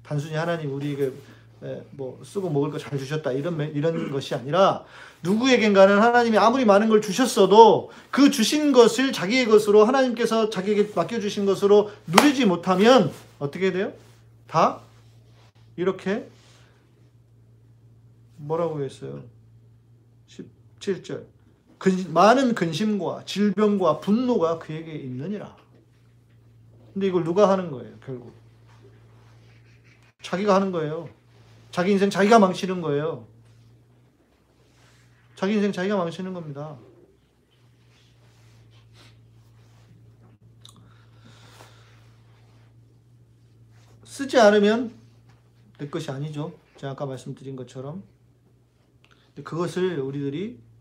단순히 0.04 0.36
하나님 0.36 0.74
우리에게 0.74 1.12
에, 1.64 1.82
뭐 1.92 2.22
쓰고 2.26 2.50
먹을 2.50 2.72
거 2.72 2.78
잘 2.78 2.98
주셨다 3.00 3.32
이런 3.32 3.56
맥- 3.56 3.74
이런 3.76 4.12
것이 4.12 4.36
아니라 4.36 4.84
누구에겐가는 5.24 6.02
하나님이 6.02 6.38
아무리 6.38 6.66
많은 6.66 6.90
걸 6.90 7.02
주셨어도 7.02 7.90
그 8.12 8.30
주신 8.30 8.74
것을 8.74 9.14
자기의 9.14 9.46
것으로 9.46 9.86
하나님께서 9.86 10.50
자기에게 10.50 10.92
맡겨 10.94 11.22
주신 11.22 11.46
것으로 11.46 11.92
누리지 12.08 12.46
못하면 12.46 13.14
어떻게 13.40 13.72
돼요? 13.72 13.94
다 14.48 14.82
이렇게 15.78 16.28
뭐라고 18.36 18.84
했어요? 18.84 19.24
17절. 20.28 21.24
근, 21.84 22.14
많은 22.14 22.56
근심과 22.56 23.26
질병과 23.26 24.00
분노가 24.00 24.58
그에게 24.58 24.96
있느니라. 24.96 25.54
근데 26.94 27.08
이걸 27.08 27.26
누가 27.26 27.50
하는 27.50 27.72
거예요, 27.72 28.00
결국? 28.00 28.34
자기가 30.22 30.56
하는 30.56 30.72
거예요. 30.72 31.10
자기 31.72 31.92
인생 31.92 32.10
자기가 32.10 32.40
망치는 32.40 32.80
거예요. 32.80 33.28
자기 35.36 35.56
인생 35.56 35.74
자기가 35.74 35.98
망치는 35.98 36.34
겁니다. 36.34 36.78
쓰지 44.06 44.40
않으면 44.40 44.94
내 45.80 45.90
것이 45.90 46.10
아니죠. 46.10 46.58
제가 46.78 46.94
아까 46.94 47.06
말씀드린 47.06 47.58
것처럼. 47.58 48.04
그것을 49.44 50.00
우리들이 50.00 50.72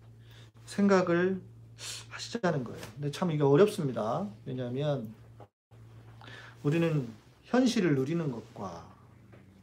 생각을 0.66 1.40
하시자는 2.10 2.64
거예요. 2.64 2.80
근데 2.94 3.10
참 3.10 3.30
이게 3.30 3.42
어렵습니다. 3.42 4.28
왜냐하면 4.44 5.12
우리는 6.62 7.08
현실을 7.44 7.94
누리는 7.94 8.30
것과 8.30 8.86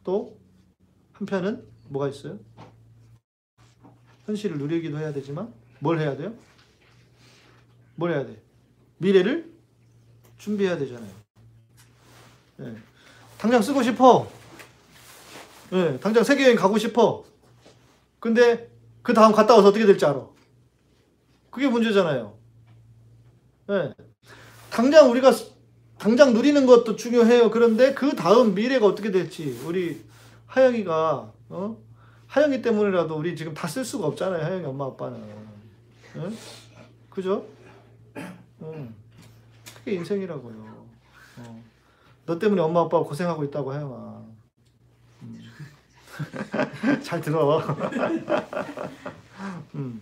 또 0.04 0.36
한편은 1.12 1.66
뭐가 1.88 2.08
있어요? 2.08 2.38
현실을 4.26 4.58
누리기도 4.58 4.98
해야 4.98 5.12
되지만 5.12 5.52
뭘 5.78 5.98
해야 5.98 6.16
돼요? 6.16 6.34
뭘 7.96 8.12
해야 8.12 8.24
돼? 8.24 8.40
미래를 8.98 9.50
준비해야 10.38 10.78
되잖아요. 10.78 11.12
예. 12.60 12.76
당장 13.38 13.62
쓰고 13.62 13.82
싶어. 13.82 14.30
예, 15.72 15.98
당장 16.00 16.22
세계여행 16.24 16.56
가고 16.56 16.78
싶어. 16.78 17.24
근데 18.18 18.70
그 19.02 19.14
다음 19.14 19.32
갔다 19.32 19.54
와서 19.54 19.68
어떻게 19.68 19.86
될지 19.86 20.04
알아. 20.04 20.26
그게 21.50 21.68
문제잖아요. 21.68 22.36
예. 23.70 23.94
당장 24.70 25.10
우리가 25.10 25.32
스- 25.32 25.50
당장 25.98 26.32
누리는 26.32 26.64
것도 26.66 26.96
중요해요. 26.96 27.50
그런데 27.50 27.92
그 27.94 28.14
다음 28.16 28.54
미래가 28.54 28.86
어떻게 28.86 29.10
될지 29.10 29.60
우리 29.66 30.04
하영이가 30.46 31.32
어? 31.50 31.76
하영이 32.26 32.62
때문이라도 32.62 33.16
우리 33.16 33.36
지금 33.36 33.52
다 33.54 33.68
쓸 33.68 33.84
수가 33.84 34.06
없잖아요. 34.06 34.44
하영이 34.44 34.64
엄마 34.64 34.86
아빠는. 34.86 35.20
예? 36.16 36.30
그죠? 37.10 37.46
응. 38.62 38.94
그게 39.78 39.92
인생이라고요. 39.92 40.86
어. 41.38 41.62
너 42.26 42.38
때문에 42.38 42.60
엄마 42.62 42.80
아빠가 42.82 43.04
고생하고 43.04 43.44
있다고 43.44 43.72
하영아. 43.72 44.22
음. 45.22 45.40
잘 47.02 47.20
들어. 47.20 47.60
음. 49.74 50.00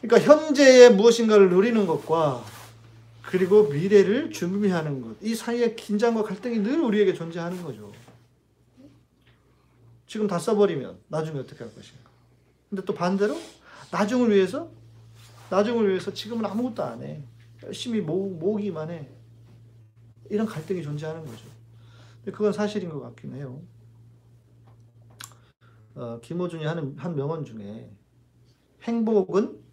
그러니까 0.00 0.20
현재의 0.20 0.94
무엇인가를 0.94 1.50
누리는 1.50 1.86
것과 1.86 2.44
그리고 3.22 3.64
미래를 3.64 4.30
준비하는 4.30 5.00
것. 5.02 5.16
이 5.20 5.34
사이에 5.34 5.74
긴장과 5.74 6.22
갈등이 6.22 6.60
늘 6.60 6.80
우리에게 6.80 7.12
존재하는 7.14 7.62
거죠. 7.62 7.92
지금 10.06 10.26
다 10.26 10.38
써버리면 10.38 10.98
나중에 11.08 11.40
어떻게 11.40 11.64
할 11.64 11.74
것인가. 11.74 12.08
근데 12.70 12.84
또 12.84 12.94
반대로 12.94 13.36
나중을 13.90 14.30
위해서 14.30 14.70
나중을 15.50 15.88
위해서 15.88 16.12
지금은 16.12 16.44
아무것도 16.44 16.82
안 16.82 17.02
해. 17.02 17.22
열심히 17.64 18.00
모, 18.00 18.30
모으기만 18.30 18.90
해. 18.90 19.08
이런 20.30 20.46
갈등이 20.46 20.82
존재하는 20.82 21.24
거죠. 21.24 21.44
근데 22.16 22.36
그건 22.36 22.52
사실인 22.52 22.90
것 22.90 23.00
같긴 23.00 23.34
해요. 23.34 23.60
어, 25.94 26.20
김호준이 26.22 26.64
하는 26.64 26.94
한 26.98 27.16
명언 27.16 27.44
중에 27.44 27.90
행복은 28.82 29.65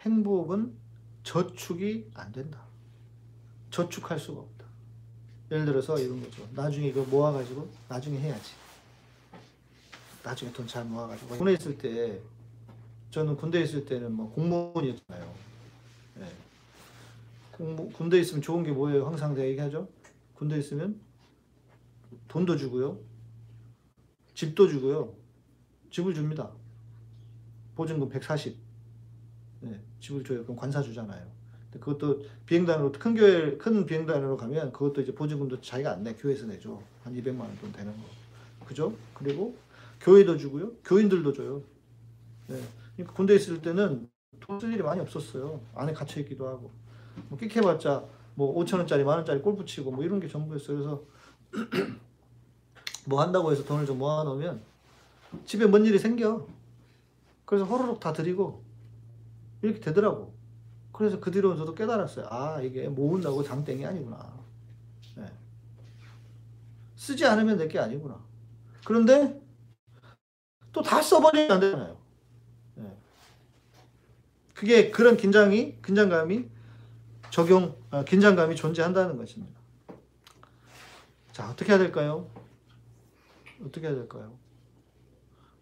행복은 0.00 0.74
저축이 1.22 2.10
안 2.14 2.32
된다. 2.32 2.62
저축할 3.70 4.18
수가 4.18 4.40
없다. 4.40 4.64
예를 5.50 5.66
들어서 5.66 5.98
이런 5.98 6.22
거죠. 6.22 6.46
나중에 6.54 6.88
이거 6.88 7.02
모아가지고 7.04 7.68
나중에 7.88 8.18
해야지. 8.18 8.52
나중에 10.22 10.52
돈 10.52 10.66
잘 10.66 10.84
모아가지고 10.84 11.36
군에 11.36 11.52
있을 11.54 11.76
때 11.78 12.20
저는 13.10 13.36
군대 13.36 13.58
에 13.58 13.62
있을 13.64 13.84
때는 13.84 14.12
뭐 14.12 14.30
공무원이었잖아요. 14.32 15.34
예. 16.20 16.32
공무, 17.52 17.90
군대 17.90 18.16
에 18.18 18.20
있으면 18.20 18.40
좋은 18.42 18.62
게 18.62 18.70
뭐예요? 18.70 19.06
항상 19.06 19.34
내가 19.34 19.46
얘기하죠. 19.48 19.88
군대 20.34 20.56
에 20.56 20.58
있으면 20.60 21.00
돈도 22.28 22.56
주고요, 22.56 22.98
집도 24.34 24.68
주고요, 24.68 25.14
집을 25.90 26.14
줍니다. 26.14 26.50
보증금 27.74 28.08
140. 28.08 28.56
네, 29.60 29.80
집을 30.00 30.24
줘요. 30.24 30.42
그럼 30.44 30.56
관사 30.56 30.82
주잖아요. 30.82 31.26
그것도 31.72 32.22
비행단으로 32.46 32.92
큰 32.92 33.14
교회 33.14 33.56
큰 33.56 33.86
비행단으로 33.86 34.36
가면 34.36 34.72
그것도 34.72 35.02
이제 35.02 35.14
보증금도 35.14 35.60
자기가 35.60 35.92
안 35.92 36.02
내. 36.02 36.14
교회에서 36.14 36.46
내줘. 36.46 36.80
한 37.04 37.14
200만 37.14 37.40
원 37.40 37.56
돈 37.60 37.72
되는 37.72 37.92
거. 37.92 38.66
그죠? 38.66 38.94
그리고 39.14 39.56
교회도 40.00 40.36
주고요. 40.38 40.72
교인들도 40.84 41.32
줘요. 41.32 41.62
네. 42.48 42.60
그러니까 42.96 43.14
군대 43.14 43.34
에 43.34 43.36
있을 43.36 43.62
때는 43.62 44.08
돈 44.40 44.58
쓸 44.60 44.72
일이 44.72 44.82
많이 44.82 45.00
없었어요. 45.00 45.60
안에 45.74 45.92
갇혀 45.92 46.20
있기도 46.20 46.48
하고. 46.48 46.70
뭐 47.28 47.38
끽해봤자 47.38 48.04
뭐 48.34 48.54
5천 48.64 48.78
원짜리 48.78 49.04
만 49.04 49.16
원짜리 49.18 49.40
골프 49.40 49.64
치고 49.64 49.90
뭐 49.92 50.04
이런 50.04 50.18
게 50.20 50.28
전부였어요. 50.28 50.76
그래서 50.76 51.02
뭐 53.06 53.20
한다고 53.20 53.52
해서 53.52 53.64
돈을 53.64 53.86
좀 53.86 53.98
모아놓으면 53.98 54.60
집에 55.44 55.66
뭔 55.66 55.84
일이 55.84 55.98
생겨. 55.98 56.46
그래서 57.44 57.64
호로록 57.64 58.00
다 58.00 58.12
드리고 58.12 58.62
이렇게 59.62 59.80
되더라고. 59.80 60.34
그래서 60.92 61.18
그 61.20 61.30
뒤로 61.30 61.56
저도 61.56 61.74
깨달았어요. 61.74 62.26
아 62.30 62.60
이게 62.60 62.88
모은다고 62.88 63.42
장땡이 63.42 63.84
아니구나. 63.86 64.38
네. 65.16 65.24
쓰지 66.96 67.24
않으면 67.26 67.56
내 67.58 67.68
게 67.68 67.78
아니구나. 67.78 68.20
그런데 68.84 69.40
또 70.72 70.82
다 70.82 71.02
써버리면 71.02 71.50
안 71.50 71.60
되잖아요. 71.60 71.96
네. 72.76 72.96
그게 74.54 74.90
그런 74.90 75.16
긴장이 75.16 75.80
긴장감이 75.82 76.48
적용 77.30 77.76
아, 77.90 78.04
긴장감이 78.04 78.54
존재한다는 78.56 79.16
것입니다. 79.16 79.58
자 81.32 81.48
어떻게 81.50 81.72
해야 81.72 81.78
될까요? 81.78 82.28
어떻게 83.64 83.86
해야 83.86 83.94
될까요? 83.94 84.38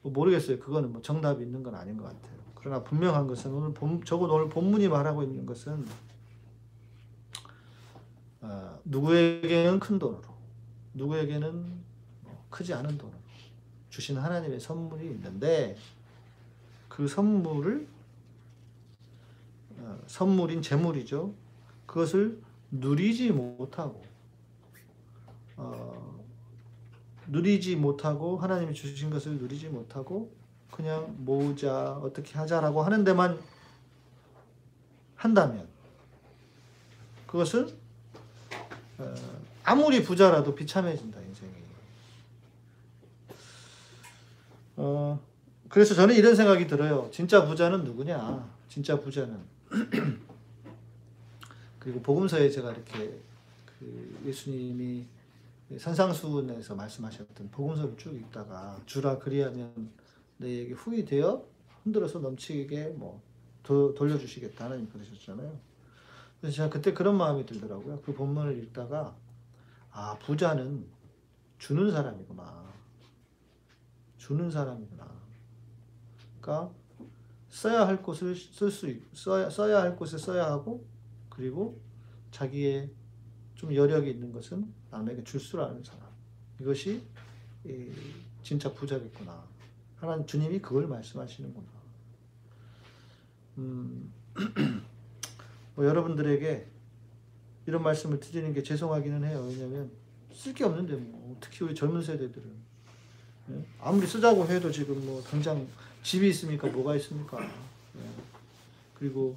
뭐 0.03 0.13
모르겠어요. 0.13 0.59
그거는 0.59 0.93
뭐 0.93 1.03
정답이 1.03 1.43
있는 1.43 1.63
건 1.63 1.75
아닌 1.75 1.97
것 1.97 2.05
같아요. 2.05 2.38
그러나 2.59 2.83
분명한 2.83 3.27
것은 3.27 3.53
오늘 3.53 3.73
본, 3.73 4.05
적어도 4.05 4.35
오늘 4.35 4.49
본문이 4.49 4.89
말하고 4.89 5.23
있는 5.23 5.47
것은 5.47 5.87
어, 8.41 8.79
누구에게는 8.85 9.81
큰 9.81 9.99
돈으로, 9.99 10.23
누구에게는 10.95 11.83
뭐 12.23 12.47
크지 12.51 12.75
않은 12.75 12.99
돈으로 12.99 13.19
주신 13.91 14.19
하나님의 14.19 14.61
선물이 14.61 15.07
있는데 15.07 15.77
그 16.89 17.07
선물을 17.07 17.87
어, 19.79 19.99
선물인 20.07 20.63
재물이죠. 20.63 21.33
그것을 21.87 22.41
누리지 22.71 23.31
못하고 23.31 24.03
어, 25.57 26.25
누리지 27.29 27.77
못하고 27.77 28.37
하나님이 28.39 28.75
주신 28.75 29.11
것을 29.11 29.39
누리지 29.39 29.69
못하고 29.69 30.38
그냥 30.71 31.15
모으자 31.19 31.93
어떻게 32.03 32.37
하자라고 32.39 32.83
하는 32.83 33.05
데만 33.05 33.39
한다면 35.17 35.67
그것은 37.27 37.69
어, 38.99 39.15
아무리 39.65 40.03
부자라도 40.03 40.55
비참해진다 40.55 41.21
인생이. 41.21 41.53
어, 44.77 45.21
그래서 45.69 45.95
저는 45.95 46.15
이런 46.15 46.35
생각이 46.35 46.67
들어요. 46.67 47.11
진짜 47.13 47.45
부자는 47.45 47.85
누구냐? 47.85 48.49
진짜 48.69 48.99
부자는 48.99 49.39
그리고 51.79 52.01
복음서에 52.01 52.49
제가 52.49 52.73
이렇게 52.73 53.21
그 53.79 54.21
예수님이 54.25 55.07
산상수훈에서 55.77 56.75
말씀하셨던 56.75 57.51
복음서를 57.51 57.97
쭉 57.99 58.15
읽다가 58.15 58.81
주라 58.87 59.19
그리하면 59.19 59.91
너에게 60.39 60.73
후이 60.73 61.05
되어 61.05 61.47
흔들어서 61.85 62.19
넘치게 62.19 62.91
뭐 62.91 63.23
도, 63.63 63.95
돌려주시겠다 63.95 64.67
하나님 64.67 64.89
그러셨잖아요. 64.89 65.59
그래서 66.41 66.57
제가 66.57 66.71
그때 66.71 66.93
그런 66.93 67.17
마음이 67.17 67.45
들더라고요. 67.47 68.01
그 68.03 68.15
본문을 68.15 68.59
읽다가 68.65 69.17
아 69.91 70.17
부자는 70.19 70.87
주는 71.59 71.91
사람이구나. 71.91 72.69
주는 74.17 74.51
사람이구나. 74.51 75.09
그러니까 76.41 76.73
써야 77.49 77.87
할 77.87 78.03
곳을 78.03 78.37
쓸 78.37 78.71
수 78.71 78.95
써야 79.13 79.51
써야 79.51 79.83
할 79.83 79.97
곳에 79.97 80.17
써야 80.19 80.47
하고 80.47 80.87
그리고 81.29 81.81
자기의 82.31 82.91
좀 83.55 83.75
여력이 83.75 84.11
있는 84.11 84.33
것은 84.33 84.73
남에게 84.91 85.25
줄줄 85.25 85.61
아는 85.61 85.83
사람. 85.83 86.09
이것이 86.61 87.03
이, 87.65 87.91
진짜 88.43 88.73
부자겠구나. 88.73 89.58
하나님 90.01 90.27
주님이 90.27 90.61
그걸 90.61 90.87
말씀하시는구나. 90.87 91.67
음, 93.59 94.13
뭐 95.75 95.85
여러분들에게 95.85 96.67
이런 97.67 97.83
말씀을 97.83 98.21
드리는 98.21 98.53
게 98.53 98.63
죄송하기는 98.63 99.25
해요. 99.25 99.45
왜냐하면 99.49 99.91
쓸 100.33 100.55
게 100.55 100.65
없는데 100.65 100.95
뭐 100.95 101.37
특히 101.41 101.65
우리 101.65 101.75
젊은 101.75 102.01
세대들은 102.03 102.69
예? 103.51 103.65
아무리 103.81 104.07
쓰자고 104.07 104.47
해도 104.47 104.71
지금 104.71 105.05
뭐 105.05 105.21
당장 105.23 105.67
집이 106.03 106.29
있습니까? 106.31 106.69
뭐가 106.69 106.95
있습니까? 106.97 107.43
예. 107.43 108.01
그리고 108.95 109.37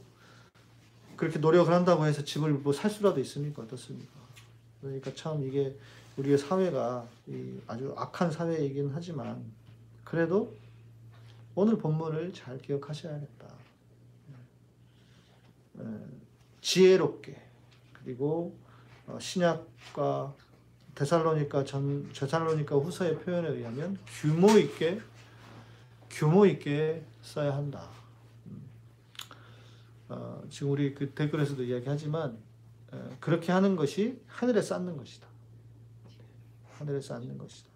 그렇게 1.15 1.39
노력을 1.39 1.74
한다고 1.74 2.06
해서 2.06 2.24
집을 2.24 2.52
뭐 2.54 2.71
살 2.74 2.91
수라도 2.91 3.19
있습니까? 3.21 3.63
어떻습니까? 3.63 4.12
그러니까 4.82 5.13
참 5.15 5.43
이게 5.43 5.76
우리의 6.17 6.38
사회가 6.38 7.08
이 7.28 7.60
아주 7.67 7.93
악한 7.97 8.32
사회이긴 8.32 8.91
하지만 8.93 9.43
그래도 10.12 10.54
오늘 11.56 11.78
본문을 11.78 12.34
잘 12.34 12.58
기억하셔야겠다. 12.58 13.47
에, 15.80 15.84
지혜롭게 16.60 17.41
그리고 17.93 18.54
어, 19.08 19.17
신약과 19.17 20.36
데살로니가 20.95 21.63
전 21.63 22.12
데살로니가 22.12 22.76
후서의 22.76 23.19
표현에 23.19 23.52
의하면 23.52 23.97
규모 24.06 24.58
있게 24.58 25.00
규모 26.10 26.45
있게 26.45 27.06
써야 27.21 27.56
한다. 27.56 27.88
음. 28.47 28.67
어, 30.10 30.43
지금 30.50 30.74
우리 30.74 30.93
그 30.93 31.12
댓글에서도 31.12 31.63
이야기하지만 31.63 32.38
에, 32.91 32.97
그렇게 33.21 33.54
하는 33.54 33.78
것이 33.78 34.21
하늘에 34.28 34.62
쌓는 34.62 34.97
것이다. 34.97 35.26
하늘에 36.74 37.00
쌓는 37.00 37.38
것이다. 37.38 37.70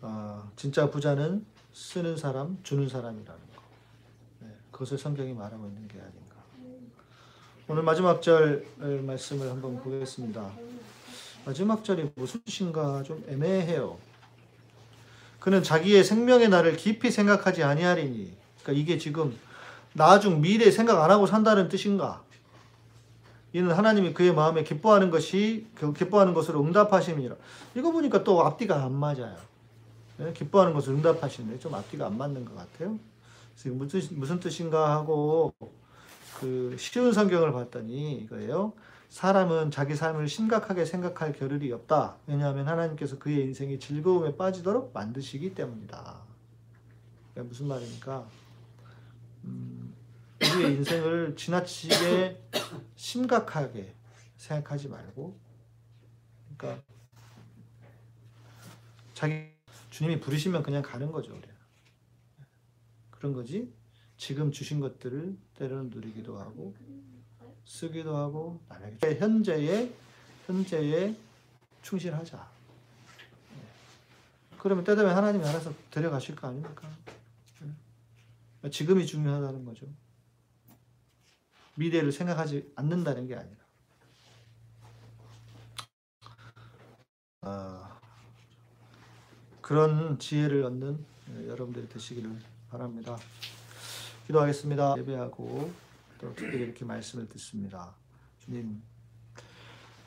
아, 0.00 0.48
진짜 0.56 0.90
부자는 0.90 1.44
쓰는 1.72 2.16
사람, 2.16 2.58
주는 2.62 2.88
사람이라는 2.88 3.24
거. 3.24 3.62
네, 4.40 4.48
그것을 4.70 4.98
성경이 4.98 5.32
말하고 5.32 5.66
있는 5.66 5.88
게 5.88 5.98
아닌가. 5.98 6.36
오늘 7.68 7.82
마지막 7.82 8.22
절 8.22 8.66
말씀을 8.78 9.50
한번 9.50 9.82
보겠습니다. 9.82 10.50
마지막 11.44 11.84
절이 11.84 12.10
무슨 12.14 12.40
뜻인가 12.44 13.02
좀 13.02 13.24
애매해요. 13.28 13.98
그는 15.40 15.62
자기의 15.62 16.04
생명의 16.04 16.48
날을 16.48 16.76
깊이 16.76 17.10
생각하지 17.10 17.62
아니하리니. 17.62 18.36
그러니까 18.62 18.72
이게 18.72 18.98
지금 18.98 19.36
나중 19.92 20.40
미래 20.40 20.70
생각 20.70 21.02
안 21.02 21.10
하고 21.10 21.26
산다는 21.26 21.68
뜻인가? 21.68 22.22
이는 23.52 23.72
하나님이 23.72 24.12
그의 24.12 24.34
마음에 24.34 24.62
기뻐하는 24.62 25.10
것이 25.10 25.66
그 25.74 25.92
기뻐하는 25.92 26.34
것으로 26.34 26.62
응답하심이라. 26.62 27.36
이거 27.74 27.90
보니까 27.90 28.22
또 28.22 28.44
앞뒤가 28.44 28.84
안 28.84 28.92
맞아요. 28.92 29.36
네? 30.18 30.32
기뻐하는 30.32 30.72
것을 30.72 30.94
응답하시는데 30.94 31.58
좀 31.58 31.74
앞뒤가 31.74 32.06
안 32.06 32.16
맞는 32.16 32.44
것 32.44 32.54
같아요. 32.54 32.98
그래서 33.54 33.76
무슨 33.76 34.18
무슨 34.18 34.40
뜻인가 34.40 34.92
하고 34.92 35.52
그 36.38 36.76
쉬운 36.78 37.12
성경을 37.12 37.52
봤더니 37.52 38.18
이거예요. 38.18 38.72
사람은 39.08 39.70
자기 39.70 39.94
삶을 39.94 40.28
심각하게 40.28 40.84
생각할 40.84 41.32
겨를이 41.32 41.72
없다. 41.72 42.16
왜냐하면 42.26 42.68
하나님께서 42.68 43.18
그의 43.18 43.44
인생이 43.44 43.78
즐거움에 43.78 44.36
빠지도록 44.36 44.92
만드시기 44.92 45.54
때문이다. 45.54 46.20
그러니까 47.32 47.48
무슨 47.48 47.68
말입니까? 47.68 48.26
음, 49.44 49.94
우리의 50.42 50.74
인생을 50.74 51.36
지나치게 51.36 52.42
심각하게 52.96 53.94
생각하지 54.36 54.88
말고, 54.88 55.38
그러니까 56.56 56.82
자기 59.14 59.55
주님이 59.96 60.20
부르시면 60.20 60.62
그냥 60.62 60.82
가는 60.82 61.10
거죠, 61.10 61.34
우리. 61.34 61.48
그런 63.08 63.32
거지. 63.32 63.72
지금 64.18 64.52
주신 64.52 64.78
것들을 64.78 65.38
때로는 65.54 65.88
누리기도 65.88 66.38
하고 66.38 66.76
쓰기도 67.64 68.14
하고 68.14 68.62
남에게 68.68 69.18
현재에 69.18 69.90
현재에 70.46 71.16
충실하자. 71.80 72.36
네. 72.36 73.62
그러면 74.58 74.84
때 74.84 74.94
되면 74.94 75.16
하나님이 75.16 75.42
알아서 75.46 75.72
데려가실 75.90 76.36
거 76.36 76.48
아닙니까? 76.48 76.90
네. 78.60 78.70
지금이 78.70 79.06
중요하다는 79.06 79.64
거죠. 79.64 79.86
미래를 81.76 82.12
생각하지 82.12 82.70
않는다는 82.76 83.26
게 83.26 83.34
아니라. 83.34 83.64
아, 87.40 87.95
그런 89.66 90.16
지혜를 90.20 90.62
얻는 90.62 91.04
예, 91.32 91.48
여러분들이 91.48 91.88
되시기를 91.88 92.30
바랍니다. 92.70 93.16
기도하겠습니다. 94.28 94.94
예배하고 94.96 95.72
또 96.20 96.34
특별히 96.36 96.66
이렇게 96.66 96.84
말씀을 96.84 97.28
듣습니다. 97.30 97.92
주님, 98.38 98.80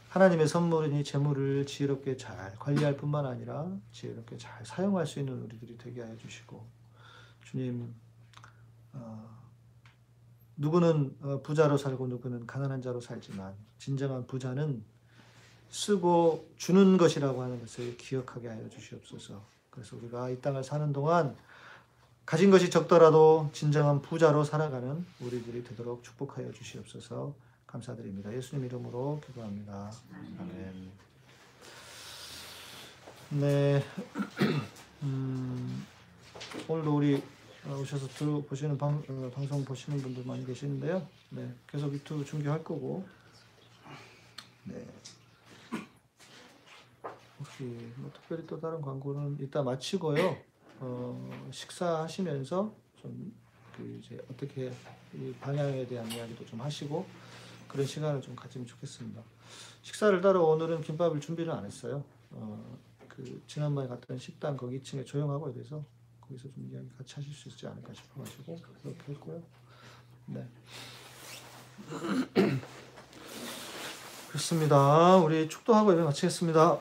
하나님의 0.08 0.48
선물이니 0.48 1.04
재물을 1.04 1.66
지혜롭게 1.66 2.16
잘 2.16 2.56
관리할 2.58 2.96
뿐만 2.96 3.26
아니라 3.26 3.70
지혜롭게 3.92 4.38
잘 4.38 4.66
사용할 4.66 5.06
수 5.06 5.20
있는 5.20 5.42
우리들이 5.42 5.78
되게 5.78 6.04
하여 6.04 6.16
주시고, 6.16 6.66
주님, 7.44 7.94
어, 8.94 9.30
누구는 10.56 11.18
어, 11.22 11.42
부자로 11.42 11.76
살고 11.76 12.08
누구는 12.08 12.48
가난한 12.48 12.82
자로 12.82 13.02
살지만 13.02 13.56
진정한 13.78 14.26
부자는 14.26 14.86
쓰고 15.72 16.48
주는 16.58 16.98
것이라고 16.98 17.42
하는 17.42 17.60
것을 17.62 17.98
기억하게 17.98 18.48
하여 18.48 18.70
주시옵소서. 18.70 19.42
그래서 19.70 19.96
우리가 19.98 20.30
이 20.30 20.42
땅을 20.42 20.64
사는 20.64 20.92
동안 20.92 21.36
가진 22.26 22.52
것이 22.52 22.70
적더라도 22.70 23.50
진정한 23.54 24.02
부자로 24.02 24.44
살아가는 24.44 25.06
우리들이 25.20 25.64
되도록 25.64 26.04
축복하여 26.04 26.52
주시옵소서. 26.52 27.34
감사드립니다. 27.66 28.34
예수님 28.34 28.66
이름으로 28.66 29.22
기도합니다. 29.26 29.92
아멘. 30.40 30.92
네. 33.30 33.84
음, 35.04 35.86
오늘도 36.68 36.96
우리 36.96 37.22
어, 37.68 37.78
오셔서 37.80 38.08
들어보시는 38.08 38.78
방, 38.78 39.04
어, 39.08 39.32
방송 39.34 39.64
보시는 39.64 40.02
분들 40.02 40.24
많이 40.26 40.46
계시는데요. 40.46 41.08
네, 41.30 41.54
계속 41.68 41.94
유튜브 41.94 42.26
중계할 42.26 42.64
거고. 42.64 43.08
네. 44.64 44.86
혹시 47.40 47.64
뭐 47.98 48.12
특별히 48.14 48.46
또 48.46 48.60
다른 48.60 48.82
광고는 48.82 49.38
이따 49.42 49.64
마치고요. 49.64 50.38
어, 50.80 51.50
식사하시면서 51.52 52.74
좀 53.02 53.50
그 53.80 54.00
이제 54.04 54.22
어떻게 54.30 54.72
이 55.14 55.34
방향에 55.40 55.88
대한 55.88 56.12
이야기도 56.12 56.46
좀 56.46 56.60
하시고 56.60 57.08
그런 57.68 57.86
시간을 57.86 58.22
좀 58.22 58.36
가지면 58.36 58.68
좋겠습니다. 58.68 59.22
식사를 59.82 60.20
따로 60.22 60.50
오늘은 60.50 60.82
김밥을 60.82 61.22
준비를 61.22 61.52
안 61.54 61.66
했어요. 61.66 62.04
어, 62.32 62.78
그 63.08 63.42
지난번에 63.48 63.88
갔던 63.88 64.18
식당 64.18 64.58
거기 64.58 64.82
2층에 64.82 65.06
조용하고 65.06 65.50
이래서 65.52 65.84
거기서 66.22 66.50
좀 66.52 66.70
이야기 66.72 66.90
같이 66.98 67.16
하실 67.16 67.34
수 67.34 67.48
있지 67.50 67.66
않을까 67.66 67.94
싶어가지고 67.94 68.58
그렇게 68.84 69.14
했고요. 69.14 69.42
네. 70.28 70.46
그렇습니다. 74.28 75.16
우리 75.18 75.48
축도하고 75.48 75.94
예배 75.94 76.04
마치겠습니다. 76.04 76.80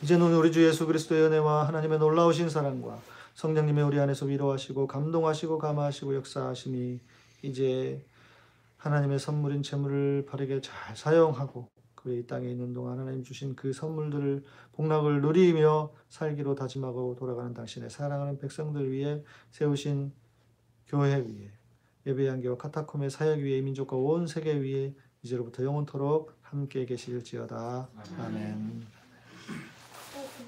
이제는 0.00 0.32
우리 0.32 0.52
주 0.52 0.64
예수 0.64 0.86
그리스도의 0.86 1.22
은혜와 1.24 1.66
하나님의 1.66 1.98
놀라우신 1.98 2.48
사랑과 2.48 3.00
성령님의 3.34 3.82
우리 3.82 3.98
안에서 3.98 4.26
위로하시고 4.26 4.86
감동하시고 4.86 5.58
감화하시고 5.58 6.14
역사하심이 6.14 7.00
이제 7.42 8.04
하나님의 8.76 9.18
선물인 9.18 9.64
재물을 9.64 10.24
바르게 10.24 10.60
잘 10.60 10.96
사용하고 10.96 11.68
그이 11.96 12.28
땅에 12.28 12.48
있는 12.48 12.74
동안 12.74 13.00
하나님 13.00 13.24
주신 13.24 13.56
그 13.56 13.72
선물들을 13.72 14.44
복락을 14.72 15.20
누리며 15.20 15.90
살기로 16.08 16.54
다짐하고 16.54 17.16
돌아가는 17.18 17.52
당신의 17.52 17.90
사랑하는 17.90 18.38
백성들 18.38 18.92
위해 18.92 19.24
세우신 19.50 20.12
교회 20.86 21.16
위에 21.16 21.50
예배 22.06 22.24
양교와 22.28 22.56
카타콤의 22.56 23.10
사역 23.10 23.40
위에 23.40 23.58
이 23.58 23.62
민족과 23.62 23.96
온 23.96 24.28
세계 24.28 24.54
위에 24.54 24.94
이제로부터 25.22 25.64
영원토록 25.64 26.32
함께 26.42 26.86
계실지어다 26.86 27.88
아멘. 28.16 28.78
네. 28.78 28.97